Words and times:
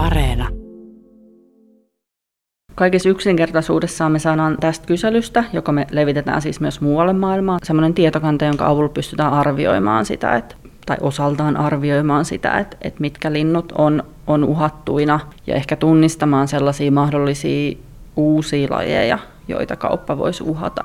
Areena. 0.00 0.48
Kaikessa 2.74 3.08
yksinkertaisuudessaan 3.08 4.12
me 4.12 4.18
saadaan 4.18 4.56
tästä 4.60 4.86
kyselystä, 4.86 5.44
joka 5.52 5.72
me 5.72 5.86
levitetään 5.90 6.42
siis 6.42 6.60
myös 6.60 6.80
muualle 6.80 7.12
maailmaan, 7.12 7.60
semmoinen 7.62 7.94
tietokanta, 7.94 8.44
jonka 8.44 8.66
avulla 8.66 8.88
pystytään 8.88 9.32
arvioimaan 9.32 10.06
sitä, 10.06 10.36
että, 10.36 10.54
tai 10.86 10.96
osaltaan 11.00 11.56
arvioimaan 11.56 12.24
sitä, 12.24 12.58
että, 12.58 12.76
että 12.80 13.00
mitkä 13.00 13.32
linnut 13.32 13.72
on, 13.78 14.02
on 14.26 14.44
uhattuina 14.44 15.20
ja 15.46 15.54
ehkä 15.54 15.76
tunnistamaan 15.76 16.48
sellaisia 16.48 16.92
mahdollisia 16.92 17.78
uusia 18.16 18.68
lajeja, 18.70 19.18
joita 19.48 19.76
kauppa 19.76 20.18
voisi 20.18 20.42
uhata. 20.42 20.82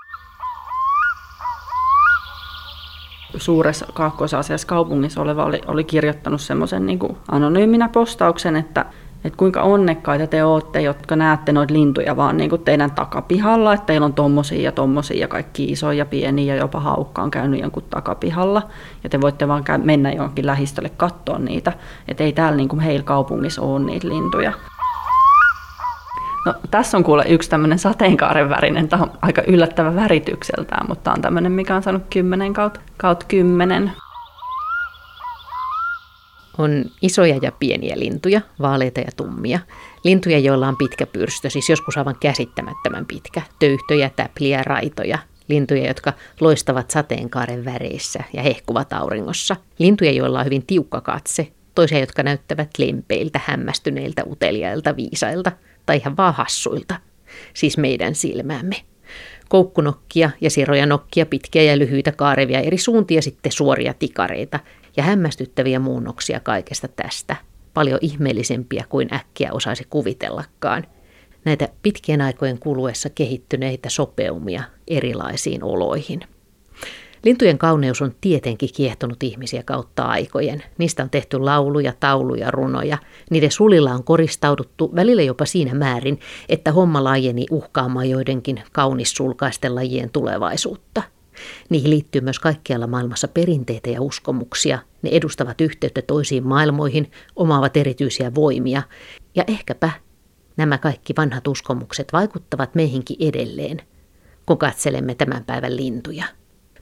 Suuressa 3.37 3.85
kaakkois 3.93 4.31
kaupungissa 4.65 5.21
oleva 5.21 5.45
oli, 5.45 5.61
oli 5.67 5.83
kirjoittanut 5.83 6.41
semmoisen 6.41 6.85
niin 6.85 6.99
anonyyminä 7.31 7.89
postauksen, 7.89 8.55
että 8.55 8.85
että 9.25 9.37
kuinka 9.37 9.61
onnekkaita 9.61 10.27
te 10.27 10.43
olette, 10.43 10.81
jotka 10.81 11.15
näette 11.15 11.51
noita 11.51 11.73
lintuja 11.73 12.15
vaan 12.15 12.37
niin 12.37 12.49
kuin 12.49 12.61
teidän 12.61 12.91
takapihalla, 12.91 13.73
että 13.73 13.85
teillä 13.85 14.05
on 14.05 14.13
tommosia 14.13 14.61
ja 14.61 14.71
tommosia 14.71 15.19
ja 15.19 15.27
kaikki 15.27 15.65
isoja 15.65 15.97
ja 15.97 16.05
pieniä 16.05 16.55
ja 16.55 16.61
jopa 16.61 16.79
haukka 16.79 17.21
on 17.21 17.31
käynyt 17.31 17.61
jonkun 17.61 17.83
takapihalla 17.89 18.61
ja 19.03 19.09
te 19.09 19.21
voitte 19.21 19.47
vaan 19.47 19.63
mennä 19.83 20.11
johonkin 20.11 20.45
lähistölle 20.45 20.89
katsoa 20.89 21.39
niitä, 21.39 21.73
että 22.07 22.23
ei 22.23 22.33
täällä 22.33 22.57
niin 22.57 22.69
kuin 22.69 22.79
heillä 22.79 23.03
kaupungissa 23.03 23.61
ole 23.61 23.79
niitä 23.79 24.09
lintuja. 24.09 24.53
No, 26.45 26.53
tässä 26.71 26.97
on 26.97 27.03
kuule 27.03 27.25
yksi 27.29 27.49
tämmöinen 27.49 27.79
sateenkaaren 27.79 28.49
värinen, 28.49 28.89
tämä 28.89 29.03
on 29.03 29.11
aika 29.21 29.41
yllättävä 29.47 29.95
väritykseltään, 29.95 30.85
mutta 30.89 31.03
tämä 31.03 31.13
on 31.13 31.21
tämmöinen, 31.21 31.51
mikä 31.51 31.75
on 31.75 31.83
saanut 31.83 32.03
10 32.09 32.53
kautta, 32.53 32.79
kautta 32.97 33.25
10. 33.29 33.91
On 36.57 36.85
isoja 37.01 37.39
ja 37.41 37.51
pieniä 37.51 37.99
lintuja, 37.99 38.41
vaaleita 38.61 38.99
ja 38.99 39.11
tummia. 39.15 39.59
Lintuja, 40.03 40.39
joilla 40.39 40.67
on 40.67 40.77
pitkä 40.77 41.05
pyrstö, 41.05 41.49
siis 41.49 41.69
joskus 41.69 41.97
aivan 41.97 42.15
käsittämättömän 42.19 43.05
pitkä. 43.05 43.41
Töyhtöjä, 43.59 44.09
täpliä, 44.15 44.63
raitoja. 44.63 45.17
Lintuja, 45.47 45.87
jotka 45.87 46.13
loistavat 46.39 46.91
sateenkaaren 46.91 47.65
väreissä 47.65 48.23
ja 48.33 48.41
hehkuvat 48.41 48.93
auringossa. 48.93 49.55
Lintuja, 49.79 50.11
joilla 50.11 50.39
on 50.39 50.45
hyvin 50.45 50.65
tiukka 50.65 51.01
katse. 51.01 51.51
Toisia, 51.75 51.99
jotka 51.99 52.23
näyttävät 52.23 52.69
lempeiltä, 52.77 53.41
hämmästyneiltä, 53.45 54.23
uteliailta, 54.25 54.95
viisailta 54.95 55.51
tai 55.85 55.97
ihan 55.97 56.17
vaan 56.17 56.33
hassuilta. 56.33 56.95
Siis 57.53 57.77
meidän 57.77 58.15
silmäämme 58.15 58.75
koukkunokkia 59.49 60.29
ja 60.41 60.49
siroja 60.49 60.85
nokkia, 60.85 61.25
pitkiä 61.25 61.63
ja 61.63 61.79
lyhyitä 61.79 62.11
kaarevia 62.11 62.59
eri 62.59 62.77
suuntia, 62.77 63.21
sitten 63.21 63.51
suoria 63.51 63.93
tikareita, 63.93 64.59
ja 64.97 65.03
hämmästyttäviä 65.03 65.79
muunnoksia 65.79 66.39
kaikesta 66.39 66.87
tästä, 66.87 67.35
paljon 67.73 67.99
ihmeellisempiä 68.01 68.85
kuin 68.89 69.13
äkkiä 69.13 69.53
osaisi 69.53 69.87
kuvitellakaan. 69.89 70.87
Näitä 71.45 71.69
pitkien 71.81 72.21
aikojen 72.21 72.59
kuluessa 72.59 73.09
kehittyneitä 73.09 73.89
sopeumia 73.89 74.63
erilaisiin 74.87 75.63
oloihin. 75.63 76.19
Lintujen 77.25 77.57
kauneus 77.57 78.01
on 78.01 78.15
tietenkin 78.21 78.69
kiehtonut 78.75 79.23
ihmisiä 79.23 79.63
kautta 79.63 80.03
aikojen. 80.03 80.63
Niistä 80.77 81.03
on 81.03 81.09
tehty 81.09 81.39
lauluja, 81.39 81.93
tauluja, 81.99 82.51
runoja. 82.51 82.97
Niiden 83.31 83.51
sulilla 83.51 83.91
on 83.91 84.03
koristauduttu 84.03 84.95
välillä 84.95 85.21
jopa 85.21 85.45
siinä 85.45 85.73
määrin, 85.73 86.19
että 86.49 86.71
homma 86.71 87.03
laajeni 87.03 87.45
uhkaamaan 87.51 88.09
joidenkin 88.09 88.63
kaunissulkaisten 88.71 89.75
lajien 89.75 90.09
tulevaisuutta– 90.09 91.03
Niihin 91.69 91.89
liittyy 91.89 92.21
myös 92.21 92.39
kaikkialla 92.39 92.87
maailmassa 92.87 93.27
perinteitä 93.27 93.89
ja 93.89 94.01
uskomuksia. 94.01 94.79
Ne 95.01 95.09
edustavat 95.13 95.61
yhteyttä 95.61 96.01
toisiin 96.01 96.47
maailmoihin, 96.47 97.11
omaavat 97.35 97.77
erityisiä 97.77 98.35
voimia. 98.35 98.81
Ja 99.35 99.43
ehkäpä 99.47 99.89
nämä 100.57 100.77
kaikki 100.77 101.13
vanhat 101.17 101.47
uskomukset 101.47 102.13
vaikuttavat 102.13 102.75
meihinkin 102.75 103.17
edelleen, 103.19 103.81
kun 104.45 104.57
katselemme 104.57 105.15
tämän 105.15 105.43
päivän 105.43 105.77
lintuja. 105.77 106.25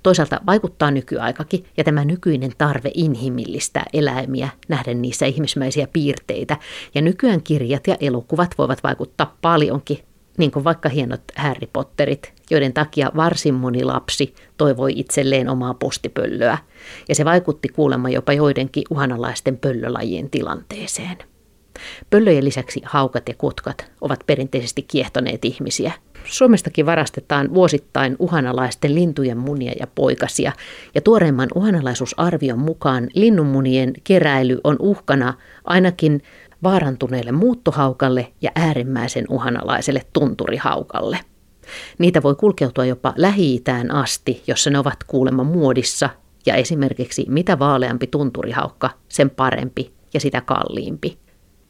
Toisaalta 0.04 0.42
vaikuttaa 0.46 0.92
nykyaikakin 0.92 1.66
ja 1.78 1.84
tämä 1.84 2.06
nykyinen 2.06 2.52
tarve 2.58 2.92
inhimillistää 2.94 3.86
eläimiä, 3.94 4.50
nähdä 4.68 4.94
niissä 4.94 5.26
ihmismäisiä 5.26 5.88
piirteitä. 5.94 6.58
Ja 6.96 7.02
nykyään 7.02 7.44
kirjat 7.44 7.88
ja 7.88 7.98
elokuvat 8.00 8.56
voivat 8.58 8.84
vaikuttaa 8.84 9.38
paljonkin 9.42 10.00
niin 10.38 10.52
kuin 10.52 10.64
vaikka 10.64 10.90
hienot 10.90 11.22
Harry 11.36 11.68
Potterit, 11.74 12.34
joiden 12.52 12.74
takia 12.74 13.12
varsin 13.16 13.54
moni 13.54 13.84
lapsi 13.84 14.36
toivoi 14.58 14.94
itselleen 14.96 15.50
omaa 15.50 15.74
postipöllöä, 15.74 16.58
ja 17.10 17.16
se 17.16 17.26
vaikutti 17.26 17.70
kuulemma 17.70 18.10
jopa 18.10 18.34
joidenkin 18.34 18.84
uhanalaisten 18.90 19.58
pöllölajien 19.58 20.30
tilanteeseen. 20.30 21.18
Pöllöjen 22.10 22.46
lisäksi 22.46 22.82
haukat 22.86 23.30
ja 23.30 23.36
kutkat 23.38 23.92
ovat 24.02 24.20
perinteisesti 24.26 24.82
kiehtoneet 24.82 25.46
ihmisiä. 25.46 25.92
Suomestakin 26.26 26.86
varastetaan 26.86 27.54
vuosittain 27.54 28.16
uhanalaisten 28.20 28.96
lintujen 28.96 29.38
munia 29.38 29.72
ja 29.80 29.88
poikasia, 29.96 30.52
ja 30.96 31.02
tuoreimman 31.02 31.50
uhanalaisuusarvion 31.56 32.60
mukaan 32.60 33.10
linnunmunien 33.14 33.94
keräily 34.04 34.60
on 34.64 34.76
uhkana 34.80 35.34
ainakin 35.64 36.22
vaarantuneelle 36.64 37.32
muuttohaukalle 37.32 38.34
ja 38.42 38.52
äärimmäisen 38.56 39.26
uhanalaiselle 39.30 40.02
tunturihaukalle. 40.14 41.20
Niitä 41.98 42.24
voi 42.24 42.36
kulkeutua 42.36 42.86
jopa 42.86 43.14
lähi 43.18 43.64
asti, 43.92 44.44
jossa 44.48 44.70
ne 44.70 44.80
ovat 44.80 45.04
kuulemma 45.08 45.44
muodissa, 45.44 46.10
ja 46.46 46.56
esimerkiksi 46.56 47.26
mitä 47.30 47.60
vaaleampi 47.60 48.08
tunturihaukka, 48.08 48.90
sen 49.10 49.30
parempi 49.30 49.94
ja 50.14 50.20
sitä 50.20 50.42
kalliimpi. 50.42 51.18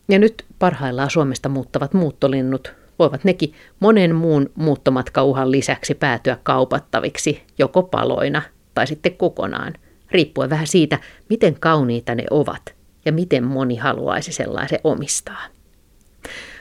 Ja 0.09 0.19
nyt 0.19 0.45
parhaillaan 0.59 1.09
Suomesta 1.09 1.49
muuttavat 1.49 1.93
muuttolinnut 1.93 2.73
voivat 2.99 3.23
nekin 3.23 3.53
monen 3.79 4.15
muun 4.15 4.49
muuttomatkauhan 4.55 5.51
lisäksi 5.51 5.95
päätyä 5.95 6.37
kaupattaviksi, 6.43 7.43
joko 7.57 7.83
paloina 7.83 8.41
tai 8.73 8.87
sitten 8.87 9.17
kokonaan, 9.17 9.73
riippuen 10.11 10.49
vähän 10.49 10.67
siitä, 10.67 10.99
miten 11.29 11.55
kauniita 11.59 12.15
ne 12.15 12.23
ovat 12.31 12.75
ja 13.05 13.11
miten 13.11 13.43
moni 13.43 13.75
haluaisi 13.75 14.31
sellaisen 14.33 14.79
omistaa. 14.83 15.45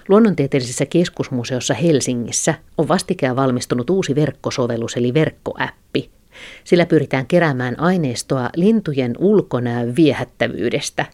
Luonnontieteellisessä 0.08 0.86
keskusmuseossa 0.86 1.74
Helsingissä 1.74 2.54
on 2.78 2.88
vastikään 2.88 3.36
valmistunut 3.36 3.90
uusi 3.90 4.14
verkkosovellus 4.14 4.96
eli 4.96 5.14
verkkoäppi. 5.14 6.10
Sillä 6.64 6.86
pyritään 6.86 7.26
keräämään 7.26 7.80
aineistoa 7.80 8.50
lintujen 8.56 9.14
ulkonäön 9.18 9.96
viehättävyydestä. 9.96 11.06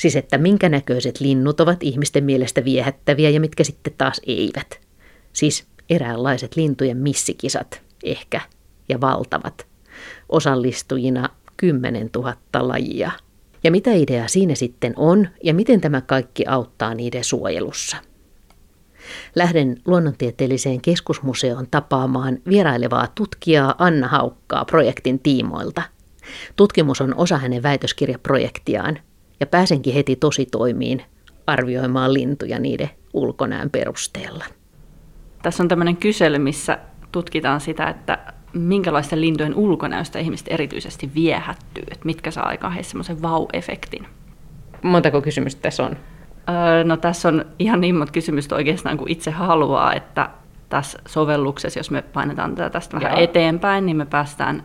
Siis 0.00 0.16
että 0.16 0.38
minkä 0.38 0.68
näköiset 0.68 1.20
linnut 1.20 1.60
ovat 1.60 1.82
ihmisten 1.82 2.24
mielestä 2.24 2.64
viehättäviä 2.64 3.30
ja 3.30 3.40
mitkä 3.40 3.64
sitten 3.64 3.92
taas 3.98 4.20
eivät. 4.26 4.80
Siis 5.32 5.66
eräänlaiset 5.90 6.56
lintujen 6.56 6.96
missikisat, 6.96 7.82
ehkä, 8.04 8.40
ja 8.88 9.00
valtavat. 9.00 9.66
Osallistujina 10.28 11.28
10 11.56 12.10
000 12.14 12.36
lajia. 12.54 13.10
Ja 13.64 13.70
mitä 13.70 13.92
idea 13.92 14.28
siinä 14.28 14.54
sitten 14.54 14.92
on 14.96 15.28
ja 15.44 15.54
miten 15.54 15.80
tämä 15.80 16.00
kaikki 16.00 16.44
auttaa 16.46 16.94
niiden 16.94 17.24
suojelussa? 17.24 17.96
Lähden 19.34 19.76
luonnontieteelliseen 19.86 20.80
keskusmuseoon 20.80 21.66
tapaamaan 21.70 22.38
vierailevaa 22.48 23.08
tutkijaa 23.14 23.74
Anna 23.78 24.08
Haukkaa 24.08 24.64
projektin 24.64 25.18
tiimoilta. 25.18 25.82
Tutkimus 26.56 27.00
on 27.00 27.14
osa 27.14 27.38
hänen 27.38 27.62
väitöskirjaprojektiaan 27.62 28.98
ja 29.40 29.46
pääsenkin 29.46 29.94
heti 29.94 30.16
tositoimiin 30.16 31.02
arvioimaan 31.46 32.14
lintuja 32.14 32.58
niiden 32.58 32.90
ulkonäön 33.12 33.70
perusteella. 33.70 34.44
Tässä 35.42 35.62
on 35.62 35.68
tämmöinen 35.68 35.96
kysely, 35.96 36.38
missä 36.38 36.78
tutkitaan 37.12 37.60
sitä, 37.60 37.88
että 37.88 38.18
minkälaisten 38.52 39.20
lintujen 39.20 39.54
ulkonäöstä 39.54 40.18
ihmiset 40.18 40.46
erityisesti 40.50 41.10
viehättyy, 41.14 41.82
että 41.90 42.04
mitkä 42.04 42.30
saa 42.30 42.46
aikaan 42.46 42.72
heissä 42.72 42.90
semmoisen 42.90 43.22
vau-efektin. 43.22 44.06
Montako 44.82 45.22
kysymystä 45.22 45.62
tässä 45.62 45.84
on? 45.84 45.96
Öö, 46.48 46.84
no 46.84 46.96
tässä 46.96 47.28
on 47.28 47.44
ihan 47.58 47.80
niin 47.80 47.94
monta 47.94 48.12
kysymystä 48.12 48.54
oikeastaan 48.54 48.98
kuin 48.98 49.10
itse 49.12 49.30
haluaa, 49.30 49.94
että 49.94 50.30
tässä 50.68 50.98
sovelluksessa, 51.08 51.78
jos 51.78 51.90
me 51.90 52.02
painetaan 52.02 52.54
tätä 52.54 52.70
tästä 52.70 52.96
vähän 52.96 53.12
Joo. 53.12 53.24
eteenpäin, 53.24 53.86
niin 53.86 53.96
me 53.96 54.06
päästään 54.06 54.62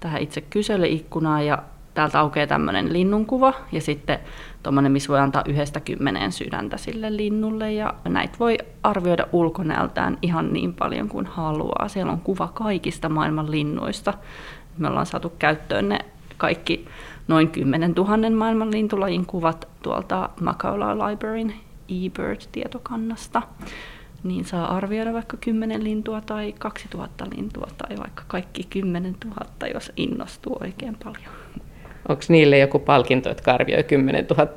tähän 0.00 0.22
itse 0.22 0.40
kyselyikkunaan 0.40 1.46
ja 1.46 1.62
täältä 1.96 2.20
aukeaa 2.20 2.46
tämmöinen 2.46 2.92
linnunkuva 2.92 3.54
ja 3.72 3.80
sitten 3.80 4.18
tuommoinen, 4.62 4.92
missä 4.92 5.08
voi 5.08 5.18
antaa 5.18 5.42
yhdestä 5.46 5.80
kymmeneen 5.80 6.32
sydäntä 6.32 6.76
sille 6.76 7.16
linnulle 7.16 7.72
ja 7.72 7.94
näitä 8.08 8.36
voi 8.40 8.58
arvioida 8.82 9.26
ulkonäöltään 9.32 10.18
ihan 10.22 10.52
niin 10.52 10.74
paljon 10.74 11.08
kuin 11.08 11.26
haluaa. 11.26 11.88
Siellä 11.88 12.12
on 12.12 12.20
kuva 12.20 12.48
kaikista 12.54 13.08
maailman 13.08 13.50
linnuista. 13.50 14.14
Me 14.78 14.88
ollaan 14.88 15.06
saatu 15.06 15.32
käyttöön 15.38 15.88
ne 15.88 15.98
kaikki 16.36 16.88
noin 17.28 17.48
10 17.48 17.92
000 17.92 18.30
maailman 18.30 18.72
lintulajin 18.72 19.26
kuvat 19.26 19.68
tuolta 19.82 20.30
Macaulay 20.40 20.96
Libraryn 20.96 21.54
eBird-tietokannasta 21.88 23.42
niin 24.24 24.44
saa 24.44 24.76
arvioida 24.76 25.12
vaikka 25.12 25.36
10 25.36 25.84
lintua 25.84 26.20
tai 26.20 26.54
2000 26.58 27.26
lintua 27.36 27.68
tai 27.78 27.96
vaikka 27.96 28.22
kaikki 28.26 28.64
10 28.70 29.16
000, 29.24 29.36
jos 29.74 29.92
innostuu 29.96 30.56
oikein 30.60 30.96
paljon. 31.04 31.45
Onko 32.08 32.22
niille 32.28 32.58
joku 32.58 32.78
palkinto, 32.78 33.28
jotka 33.28 33.52
arvioi 33.52 33.82
10 33.84 34.26
000? 34.30 34.48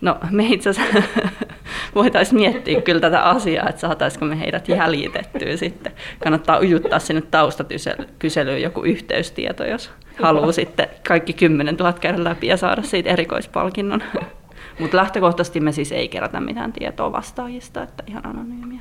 No 0.00 0.16
me 0.30 0.46
itse 0.46 0.70
asiassa, 0.70 1.02
voitaisiin 1.94 2.40
miettiä 2.40 2.80
kyllä 2.80 3.00
tätä 3.00 3.22
asiaa, 3.22 3.68
että 3.68 3.80
saataisiko 3.80 4.24
me 4.24 4.40
heidät 4.40 4.68
jäljitettyä 4.68 5.56
sitten. 5.56 5.92
Kannattaa 6.22 6.58
ujuttaa 6.58 6.98
sinne 6.98 7.22
taustakyselyyn 7.30 8.62
joku 8.62 8.82
yhteystieto, 8.82 9.64
jos 9.64 9.90
haluaa 10.22 10.52
sitten 10.52 10.88
kaikki 11.08 11.32
10 11.32 11.76
000 11.76 11.92
käydä 11.92 12.24
läpi 12.24 12.46
ja 12.46 12.56
saada 12.56 12.82
siitä 12.82 13.10
erikoispalkinnon. 13.10 14.02
Mutta 14.78 14.96
lähtökohtaisesti 14.96 15.60
me 15.60 15.72
siis 15.72 15.92
ei 15.92 16.08
kerätä 16.08 16.40
mitään 16.40 16.72
tietoa 16.72 17.12
vastaajista, 17.12 17.82
että 17.82 18.02
ihan 18.06 18.26
anonyymiä 18.26 18.80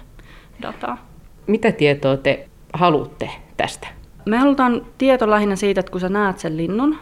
dataa. 0.61 1.07
Mitä 1.47 1.71
tietoa 1.71 2.17
te 2.17 2.47
haluatte 2.73 3.29
tästä? 3.57 3.87
Me 4.25 4.37
halutaan 4.37 4.85
tieto 4.97 5.29
lähinnä 5.29 5.55
siitä, 5.55 5.79
että 5.79 5.91
kun 5.91 6.01
sä 6.01 6.09
näet 6.09 6.39
sen 6.39 6.57
linnun, 6.57 6.97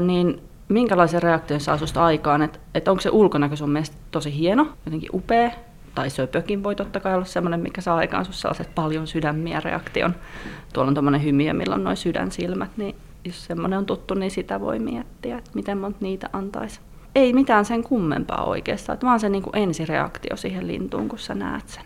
niin 0.00 0.40
minkälaisen 0.68 1.22
reaktion 1.22 1.60
saa 1.60 1.78
susta 1.78 2.04
aikaan, 2.04 2.42
että, 2.42 2.58
että 2.74 2.90
onko 2.90 3.00
se 3.00 3.10
ulkonäkö 3.10 3.56
sun 3.56 3.70
mielestä 3.70 3.96
tosi 4.10 4.38
hieno, 4.38 4.66
jotenkin 4.84 5.10
upea, 5.14 5.50
tai 5.94 6.10
söpökin 6.10 6.62
voi 6.62 6.74
totta 6.74 7.00
kai 7.00 7.14
olla 7.14 7.24
sellainen, 7.24 7.60
mikä 7.60 7.80
saa 7.80 7.96
aikaan 7.96 8.24
sinussa 8.24 8.40
sellaiset 8.40 8.74
paljon 8.74 9.06
sydämiä 9.06 9.60
reaktion. 9.60 10.14
Tuolla 10.72 10.88
on 10.88 10.94
tuommoinen 10.94 11.24
hymiö, 11.24 11.52
millä 11.52 11.74
on 11.74 11.84
noin 11.84 11.96
sydänsilmät, 11.96 12.70
niin 12.76 12.94
jos 13.24 13.44
semmoinen 13.44 13.78
on 13.78 13.86
tuttu, 13.86 14.14
niin 14.14 14.30
sitä 14.30 14.60
voi 14.60 14.78
miettiä, 14.78 15.38
että 15.38 15.50
miten 15.54 15.78
monta 15.78 15.98
niitä 16.00 16.28
antaisi. 16.32 16.80
Ei 17.14 17.32
mitään 17.32 17.64
sen 17.64 17.82
kummempaa 17.82 18.44
oikeastaan, 18.44 18.94
että 18.94 19.06
vaan 19.06 19.20
se 19.20 19.28
niin 19.28 19.42
kuin 19.42 19.56
ensireaktio 19.56 20.36
siihen 20.36 20.66
lintuun, 20.66 21.08
kun 21.08 21.18
sä 21.18 21.34
näet 21.34 21.68
sen. 21.68 21.84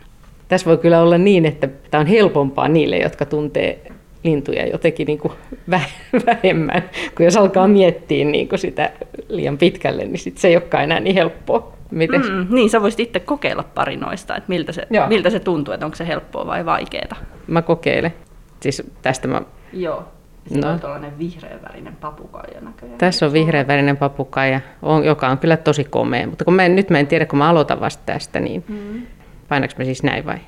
Tässä 0.48 0.66
voi 0.66 0.78
kyllä 0.78 1.02
olla 1.02 1.18
niin, 1.18 1.46
että 1.46 1.68
tämä 1.90 2.00
on 2.00 2.06
helpompaa 2.06 2.68
niille, 2.68 2.98
jotka 2.98 3.26
tuntee 3.26 3.92
lintuja 4.24 4.66
jotenkin 4.66 5.06
niin 5.06 5.18
kuin 5.18 5.32
vähemmän. 6.26 6.82
Kun 7.16 7.24
jos 7.24 7.36
alkaa 7.36 7.68
miettiä 7.68 8.24
niin 8.24 8.48
kuin 8.48 8.58
sitä 8.58 8.90
liian 9.28 9.58
pitkälle, 9.58 10.04
niin 10.04 10.18
sit 10.18 10.38
se 10.38 10.48
ei 10.48 10.56
olekaan 10.56 10.84
enää 10.84 11.00
niin 11.00 11.16
helppoa. 11.16 11.74
Miten? 11.90 12.20
Mm, 12.20 12.46
niin, 12.50 12.70
sä 12.70 12.82
voisit 12.82 13.00
itse 13.00 13.20
kokeilla 13.20 13.64
pari 13.74 13.96
noista, 13.96 14.36
että 14.36 14.48
miltä 14.48 14.72
se, 14.72 14.86
miltä 15.08 15.30
se 15.30 15.40
tuntuu, 15.40 15.74
että 15.74 15.86
onko 15.86 15.96
se 15.96 16.06
helppoa 16.06 16.46
vai 16.46 16.64
vaikeaa. 16.64 17.16
Mä 17.46 17.62
kokeilen. 17.62 18.14
Siis 18.60 18.82
tästä 19.02 19.28
mä... 19.28 19.42
Joo. 19.72 20.04
Se 20.46 20.58
no. 20.58 20.70
on 20.70 20.80
tuollainen 20.80 21.18
vihreänvärinen 21.18 21.96
papukaija 21.96 22.60
näköjään. 22.60 22.98
Tässä 22.98 23.26
on 23.26 23.32
vihreänvärinen 23.32 23.96
papukaija, 23.96 24.60
joka 25.04 25.28
on 25.28 25.38
kyllä 25.38 25.56
tosi 25.56 25.84
komea. 25.84 26.26
Mutta 26.26 26.44
kun 26.44 26.54
mä 26.54 26.64
en, 26.64 26.76
nyt 26.76 26.90
mä 26.90 26.98
en 26.98 27.06
tiedä, 27.06 27.26
kun 27.26 27.38
mä 27.38 27.48
aloitan 27.48 27.80
vasta 27.80 28.02
tästä, 28.06 28.40
niin 28.40 28.64
mm. 28.68 29.02
painaks 29.48 29.76
mä 29.76 29.84
siis 29.84 30.02
näin 30.02 30.26
vai? 30.26 30.38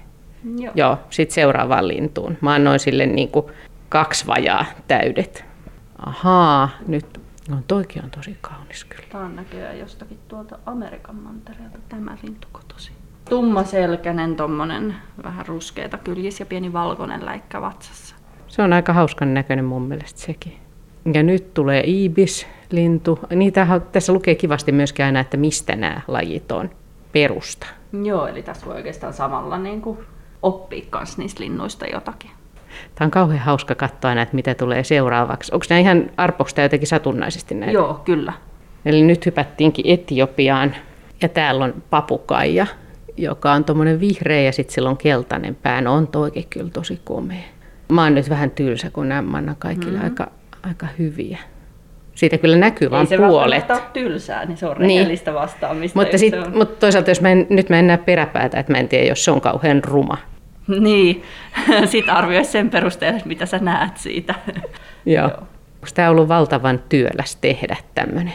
Joo. 0.59 0.73
Joo, 0.75 0.99
sitten 1.11 1.35
seuraavaan 1.35 1.89
lintuun. 1.89 2.39
Mä 2.41 2.55
annoin 2.55 2.79
sille 2.79 3.07
niin 3.07 3.29
kuin 3.29 3.47
kaksi 3.89 4.27
vajaa 4.27 4.65
täydet. 4.89 5.45
Ahaa, 6.07 6.69
nyt 6.89 7.21
No 7.49 7.57
toikin 7.69 8.05
on 8.05 8.11
tosi 8.11 8.37
kaunis 8.41 8.85
kyllä. 8.85 9.05
Tämä 9.13 9.25
on 9.25 9.37
näköjään 9.37 9.79
jostakin 9.79 10.19
tuolta 10.29 10.59
Amerikan 10.67 11.17
mantereelta 11.17 11.79
tämä 11.89 12.17
lintukotosi. 12.23 12.93
Tummaselkäinen, 13.29 14.37
tommonen 14.37 14.95
vähän 15.25 15.47
ruskeita 15.47 15.99
kyljis 15.99 16.41
ja 16.41 16.47
pieni 16.47 16.73
valkoinen 16.73 17.25
läikkä 17.25 17.61
vatsassa. 17.61 18.17
Se 18.47 18.63
on 18.63 18.73
aika 18.73 18.93
hauskan 18.93 19.35
näköinen 19.35 19.65
mun 19.65 19.83
mielestä 19.83 20.21
sekin. 20.21 20.57
Ja 21.15 21.23
nyt 21.23 21.55
tulee 21.55 21.83
ibis-lintu. 21.87 23.19
Niitä 23.35 23.81
tässä 23.93 24.13
lukee 24.13 24.35
kivasti 24.35 24.73
myöskin 24.73 25.05
aina, 25.05 25.21
että 25.21 25.37
mistä 25.37 25.77
nämä 25.77 26.01
lajit 26.09 26.53
on 26.53 26.71
perusta. 27.13 27.67
Joo, 28.05 28.27
eli 28.27 28.43
tässä 28.43 28.67
voi 28.67 28.75
oikeastaan 28.75 29.13
samalla 29.13 29.59
niin 29.59 29.83
kuin 29.83 29.99
oppia 30.43 30.85
myös 30.93 31.19
niistä 31.19 31.43
linnuista 31.43 31.87
jotakin. 31.87 32.31
Tämä 32.95 33.07
on 33.07 33.11
kauhean 33.11 33.41
hauska 33.41 33.75
katsoa 33.75 34.09
aina, 34.09 34.23
että 34.23 34.35
mitä 34.35 34.55
tulee 34.55 34.85
seuraavaksi. 34.85 35.55
Onko 35.55 35.67
nämä 35.71 35.81
ihan 35.81 36.11
arpoksi 36.17 36.61
jotenkin 36.61 36.89
satunnaisesti 36.89 37.55
näitä? 37.55 37.73
Joo, 37.73 38.01
kyllä. 38.05 38.33
Eli 38.85 39.03
nyt 39.03 39.27
hypättiinkin 39.27 39.85
Etiopiaan 39.89 40.77
ja 41.23 41.29
täällä 41.29 41.65
on 41.65 41.83
papukaija, 41.91 42.67
joka 43.17 43.53
on 43.53 43.65
tuommoinen 43.65 44.01
vihreä 44.01 44.43
ja 44.43 44.53
sitten 44.53 44.75
sillä 44.75 44.91
on 44.91 44.97
keltainen 44.97 45.55
pää. 45.55 45.81
No 45.81 45.95
on 45.95 46.07
toikin 46.07 46.47
kyllä 46.51 46.71
tosi 46.71 47.01
komea. 47.05 47.43
Mä 47.93 48.03
oon 48.03 48.15
nyt 48.15 48.31
vähän 48.31 48.51
tylsä, 48.51 48.91
kun 48.91 49.09
nämä 49.09 49.39
annan 49.39 49.57
kaikille 49.59 49.99
mm-hmm. 49.99 50.05
aika, 50.05 50.31
aika 50.63 50.87
hyviä. 50.99 51.39
Siitä 52.17 52.39
kyllä 52.39 52.57
näkyy 52.57 52.91
vain 52.91 53.07
puolet. 53.17 53.71
Ei 53.71 53.77
se 53.77 53.83
tylsää, 53.93 54.45
niin 54.45 54.57
se 54.57 54.67
on 54.67 54.77
niin. 54.79 54.99
rehellistä 54.99 55.31
niin. 55.31 55.41
vastaamista. 55.41 55.99
Mutta, 55.99 56.19
sit, 56.19 56.35
mutta 56.55 56.81
toisaalta 56.81 57.11
jos 57.11 57.21
mä 57.21 57.29
en, 57.29 57.47
nyt 57.51 57.69
mä 57.69 57.79
en 57.79 57.87
näe 57.87 57.99
peräpäätä, 57.99 58.61
että 58.61 58.73
mä 58.73 58.79
en 58.79 58.89
tiedä, 58.89 59.05
jos 59.07 59.25
se 59.25 59.31
on 59.31 59.41
kauhean 59.41 59.85
ruma. 59.85 60.19
Niin, 60.81 61.23
sitten 61.85 62.15
arvioisi 62.15 62.51
sen 62.51 62.71
perusteella, 62.71 63.21
mitä 63.25 63.47
sä 63.47 63.59
näet 63.59 63.97
siitä. 63.97 64.35
Joo. 65.07 65.25
Onko 65.27 65.89
tämä 65.95 66.11
ollut 66.11 66.29
valtavan 66.29 66.83
työläs 66.89 67.37
tehdä 67.37 67.77
tämmöinen? 67.95 68.35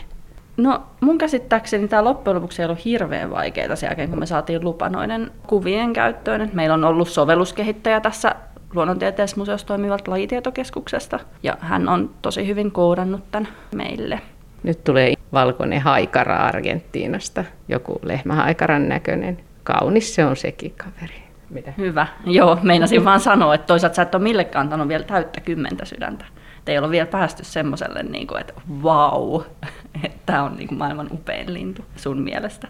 No 0.57 0.81
mun 0.99 1.17
käsittääkseni 1.17 1.87
tämä 1.87 2.03
loppujen 2.03 2.35
lopuksi 2.35 2.61
ei 2.61 2.65
ollut 2.65 2.85
hirveän 2.85 3.31
vaikeaa 3.31 3.75
sen 3.75 3.87
jälkeen, 3.87 4.09
kun 4.09 4.19
me 4.19 4.25
saatiin 4.25 4.63
lupa 4.63 4.89
noiden 4.89 5.31
kuvien 5.47 5.93
käyttöön. 5.93 6.41
Et 6.41 6.53
meillä 6.53 6.73
on 6.73 6.83
ollut 6.83 7.09
sovelluskehittäjä 7.09 7.99
tässä 7.99 8.35
luonnontieteellisessä 8.75 9.39
museossa 9.39 9.67
toimivalta 9.67 10.11
lajitietokeskuksesta, 10.11 11.19
ja 11.43 11.57
hän 11.59 11.89
on 11.89 12.09
tosi 12.21 12.47
hyvin 12.47 12.71
koodannut 12.71 13.31
tämän 13.31 13.47
meille. 13.75 14.21
Nyt 14.63 14.83
tulee 14.83 15.13
valkoinen 15.33 15.81
haikara 15.81 16.37
Argentiinasta, 16.37 17.43
joku 17.67 17.99
lehmähaikaran 18.03 18.89
näköinen. 18.89 19.39
Kaunis 19.63 20.15
se 20.15 20.25
on 20.25 20.35
sekin 20.35 20.73
kaveri. 20.77 21.23
Mitä? 21.49 21.73
Hyvä. 21.77 22.07
Joo, 22.25 22.57
meinasin 22.61 23.05
vaan 23.05 23.19
sanoa, 23.19 23.55
että 23.55 23.67
toisaalta 23.67 23.95
sä 23.95 24.01
et 24.01 24.15
ole 24.15 24.23
millekään 24.23 24.63
antanut 24.63 24.87
vielä 24.87 25.03
täyttä 25.03 25.41
kymmentä 25.41 25.85
sydäntä. 25.85 26.25
Te 26.65 26.71
ei 26.71 26.77
ole 26.77 26.89
vielä 26.89 27.05
päästy 27.05 27.43
semmoiselle, 27.43 28.03
niin 28.03 28.27
kuin, 28.27 28.41
että 28.41 28.53
vau, 28.83 29.41
että 30.03 30.17
tämä 30.25 30.43
on 30.43 30.55
niin 30.55 30.67
kuin 30.67 30.77
maailman 30.77 31.07
upein 31.11 31.53
lintu 31.53 31.85
sun 31.95 32.21
mielestä. 32.21 32.67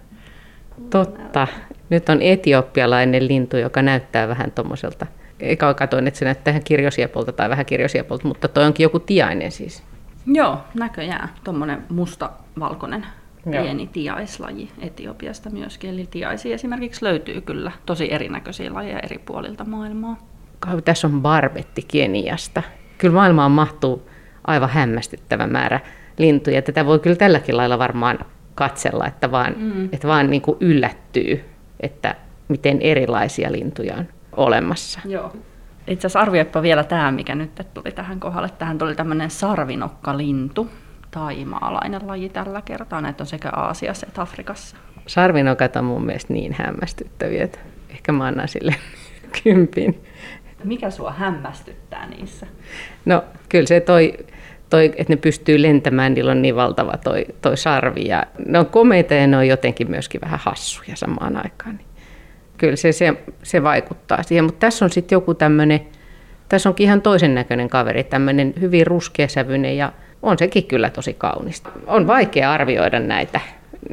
Totta. 0.89 1.47
Nyt 1.89 2.09
on 2.09 2.21
etiopialainen 2.21 3.27
lintu, 3.27 3.57
joka 3.57 3.81
näyttää 3.81 4.27
vähän 4.27 4.51
tuommoiselta. 4.51 5.06
Eikä 5.42 5.74
katoin, 5.74 6.08
että 6.08 6.18
se 6.18 6.26
näyttää 6.26 6.52
ihan 6.52 6.64
kirjosiepolta 6.64 7.32
tai 7.32 7.50
vähän 7.50 7.66
kirjosiepolta, 7.66 8.28
mutta 8.28 8.48
toi 8.48 8.66
onkin 8.66 8.84
joku 8.84 9.00
tiainen 9.00 9.52
siis. 9.52 9.84
Joo, 10.26 10.58
näköjään. 10.74 11.30
Tuommoinen 11.44 11.84
musta-valkoinen 11.90 13.06
pieni 13.52 13.88
tiaislaji 13.88 14.72
Etiopiasta 14.80 15.50
myöskin. 15.50 15.90
Eli 15.90 16.08
tiaisia 16.12 16.56
esimerkiksi 16.56 17.06
löytyy 17.06 17.42
kyllä 17.42 17.72
tosi 17.86 18.14
erinäköisiä 18.14 18.74
lajeja 18.74 19.00
eri 19.00 19.18
puolilta 19.18 19.66
maailmaa. 19.66 20.18
Tässä 20.86 21.08
on 21.08 21.22
barbetti 21.22 21.86
Keniasta. 21.88 22.64
Kyllä 22.98 23.14
maailmaan 23.14 23.52
mahtuu 23.52 24.10
aivan 24.48 24.70
hämmästyttävä 24.70 25.48
määrä 25.48 25.80
lintuja. 26.18 26.62
Tätä 26.62 26.86
voi 26.86 27.00
kyllä 27.00 27.16
tälläkin 27.16 27.58
lailla 27.58 27.80
varmaan 27.80 28.20
katsella, 28.56 29.08
että 29.08 29.32
vaan, 29.32 29.56
mm. 29.58 29.86
että 29.86 30.08
vaan 30.08 30.30
niin 30.30 30.42
kuin 30.42 30.58
yllättyy, 30.60 31.46
että 31.80 32.16
miten 32.48 32.81
erilaisia 32.81 33.52
lintuja 33.52 33.95
on 33.95 34.07
olemassa. 34.35 35.00
Joo. 35.06 35.33
Itse 35.88 36.07
asiassa 36.07 36.19
arvioipa 36.19 36.61
vielä 36.61 36.83
tämä, 36.83 37.11
mikä 37.11 37.35
nyt 37.35 37.61
tuli 37.73 37.92
tähän 37.92 38.19
kohdalle. 38.19 38.50
Tähän 38.57 38.78
tuli 38.78 38.95
tämmöinen 38.95 39.30
sarvinokkalintu 39.30 40.69
taimaalainen 41.11 42.07
laji 42.07 42.30
tällä 42.30 42.61
kertaa. 42.61 43.02
Näitä 43.02 43.23
on 43.23 43.28
sekä 43.28 43.50
Aasiassa 43.50 44.07
että 44.07 44.21
Afrikassa. 44.21 44.78
Sarvinokat 45.07 45.76
on 45.76 45.85
mun 45.85 46.06
mielestä 46.06 46.33
niin 46.33 46.54
hämmästyttäviä, 46.54 47.44
että 47.44 47.59
ehkä 47.90 48.11
mä 48.11 48.26
annan 48.26 48.47
sille 48.47 48.76
kympin. 49.44 50.04
Mikä 50.64 50.90
sua 50.90 51.11
hämmästyttää 51.11 52.07
niissä? 52.07 52.47
No 53.06 53.23
kyllä 53.50 53.68
se 53.68 53.80
toi, 53.80 54.18
toi, 54.69 54.85
että 54.85 55.14
ne 55.14 55.16
pystyy 55.16 55.61
lentämään, 55.61 56.14
niillä 56.14 56.31
on 56.31 56.42
niin 56.42 56.56
valtava 56.56 56.97
toi, 57.04 57.26
toi 57.42 57.57
sarvi. 57.57 58.07
Ja 58.07 58.23
ne 58.47 58.59
on 58.59 58.66
komeita 58.66 59.14
ja 59.14 59.28
ne 59.28 59.38
on 59.38 59.47
jotenkin 59.47 59.90
myöskin 59.90 60.21
vähän 60.21 60.40
hassuja 60.44 60.95
samaan 60.95 61.38
aikaan. 61.38 61.76
Niin 61.76 61.91
kyllä 62.61 62.75
se, 62.75 62.91
se, 62.91 63.13
se 63.44 63.63
vaikuttaa 63.63 64.23
siihen, 64.23 64.45
mutta 64.45 64.59
tässä 64.59 64.85
on 64.85 64.91
sitten 64.91 65.15
joku 65.15 65.33
tämmöinen, 65.33 65.81
tässä 66.49 66.69
onkin 66.69 66.85
ihan 66.85 67.01
toisen 67.01 67.35
näköinen 67.35 67.69
kaveri, 67.69 68.03
tämmöinen 68.03 68.53
hyvin 68.61 68.87
ruskeasävyinen 68.87 69.77
ja 69.77 69.94
on 70.21 70.37
sekin 70.37 70.63
kyllä 70.63 70.89
tosi 70.89 71.13
kaunista. 71.13 71.69
On 71.87 72.07
vaikea 72.07 72.51
arvioida 72.51 72.99
näitä, 72.99 73.39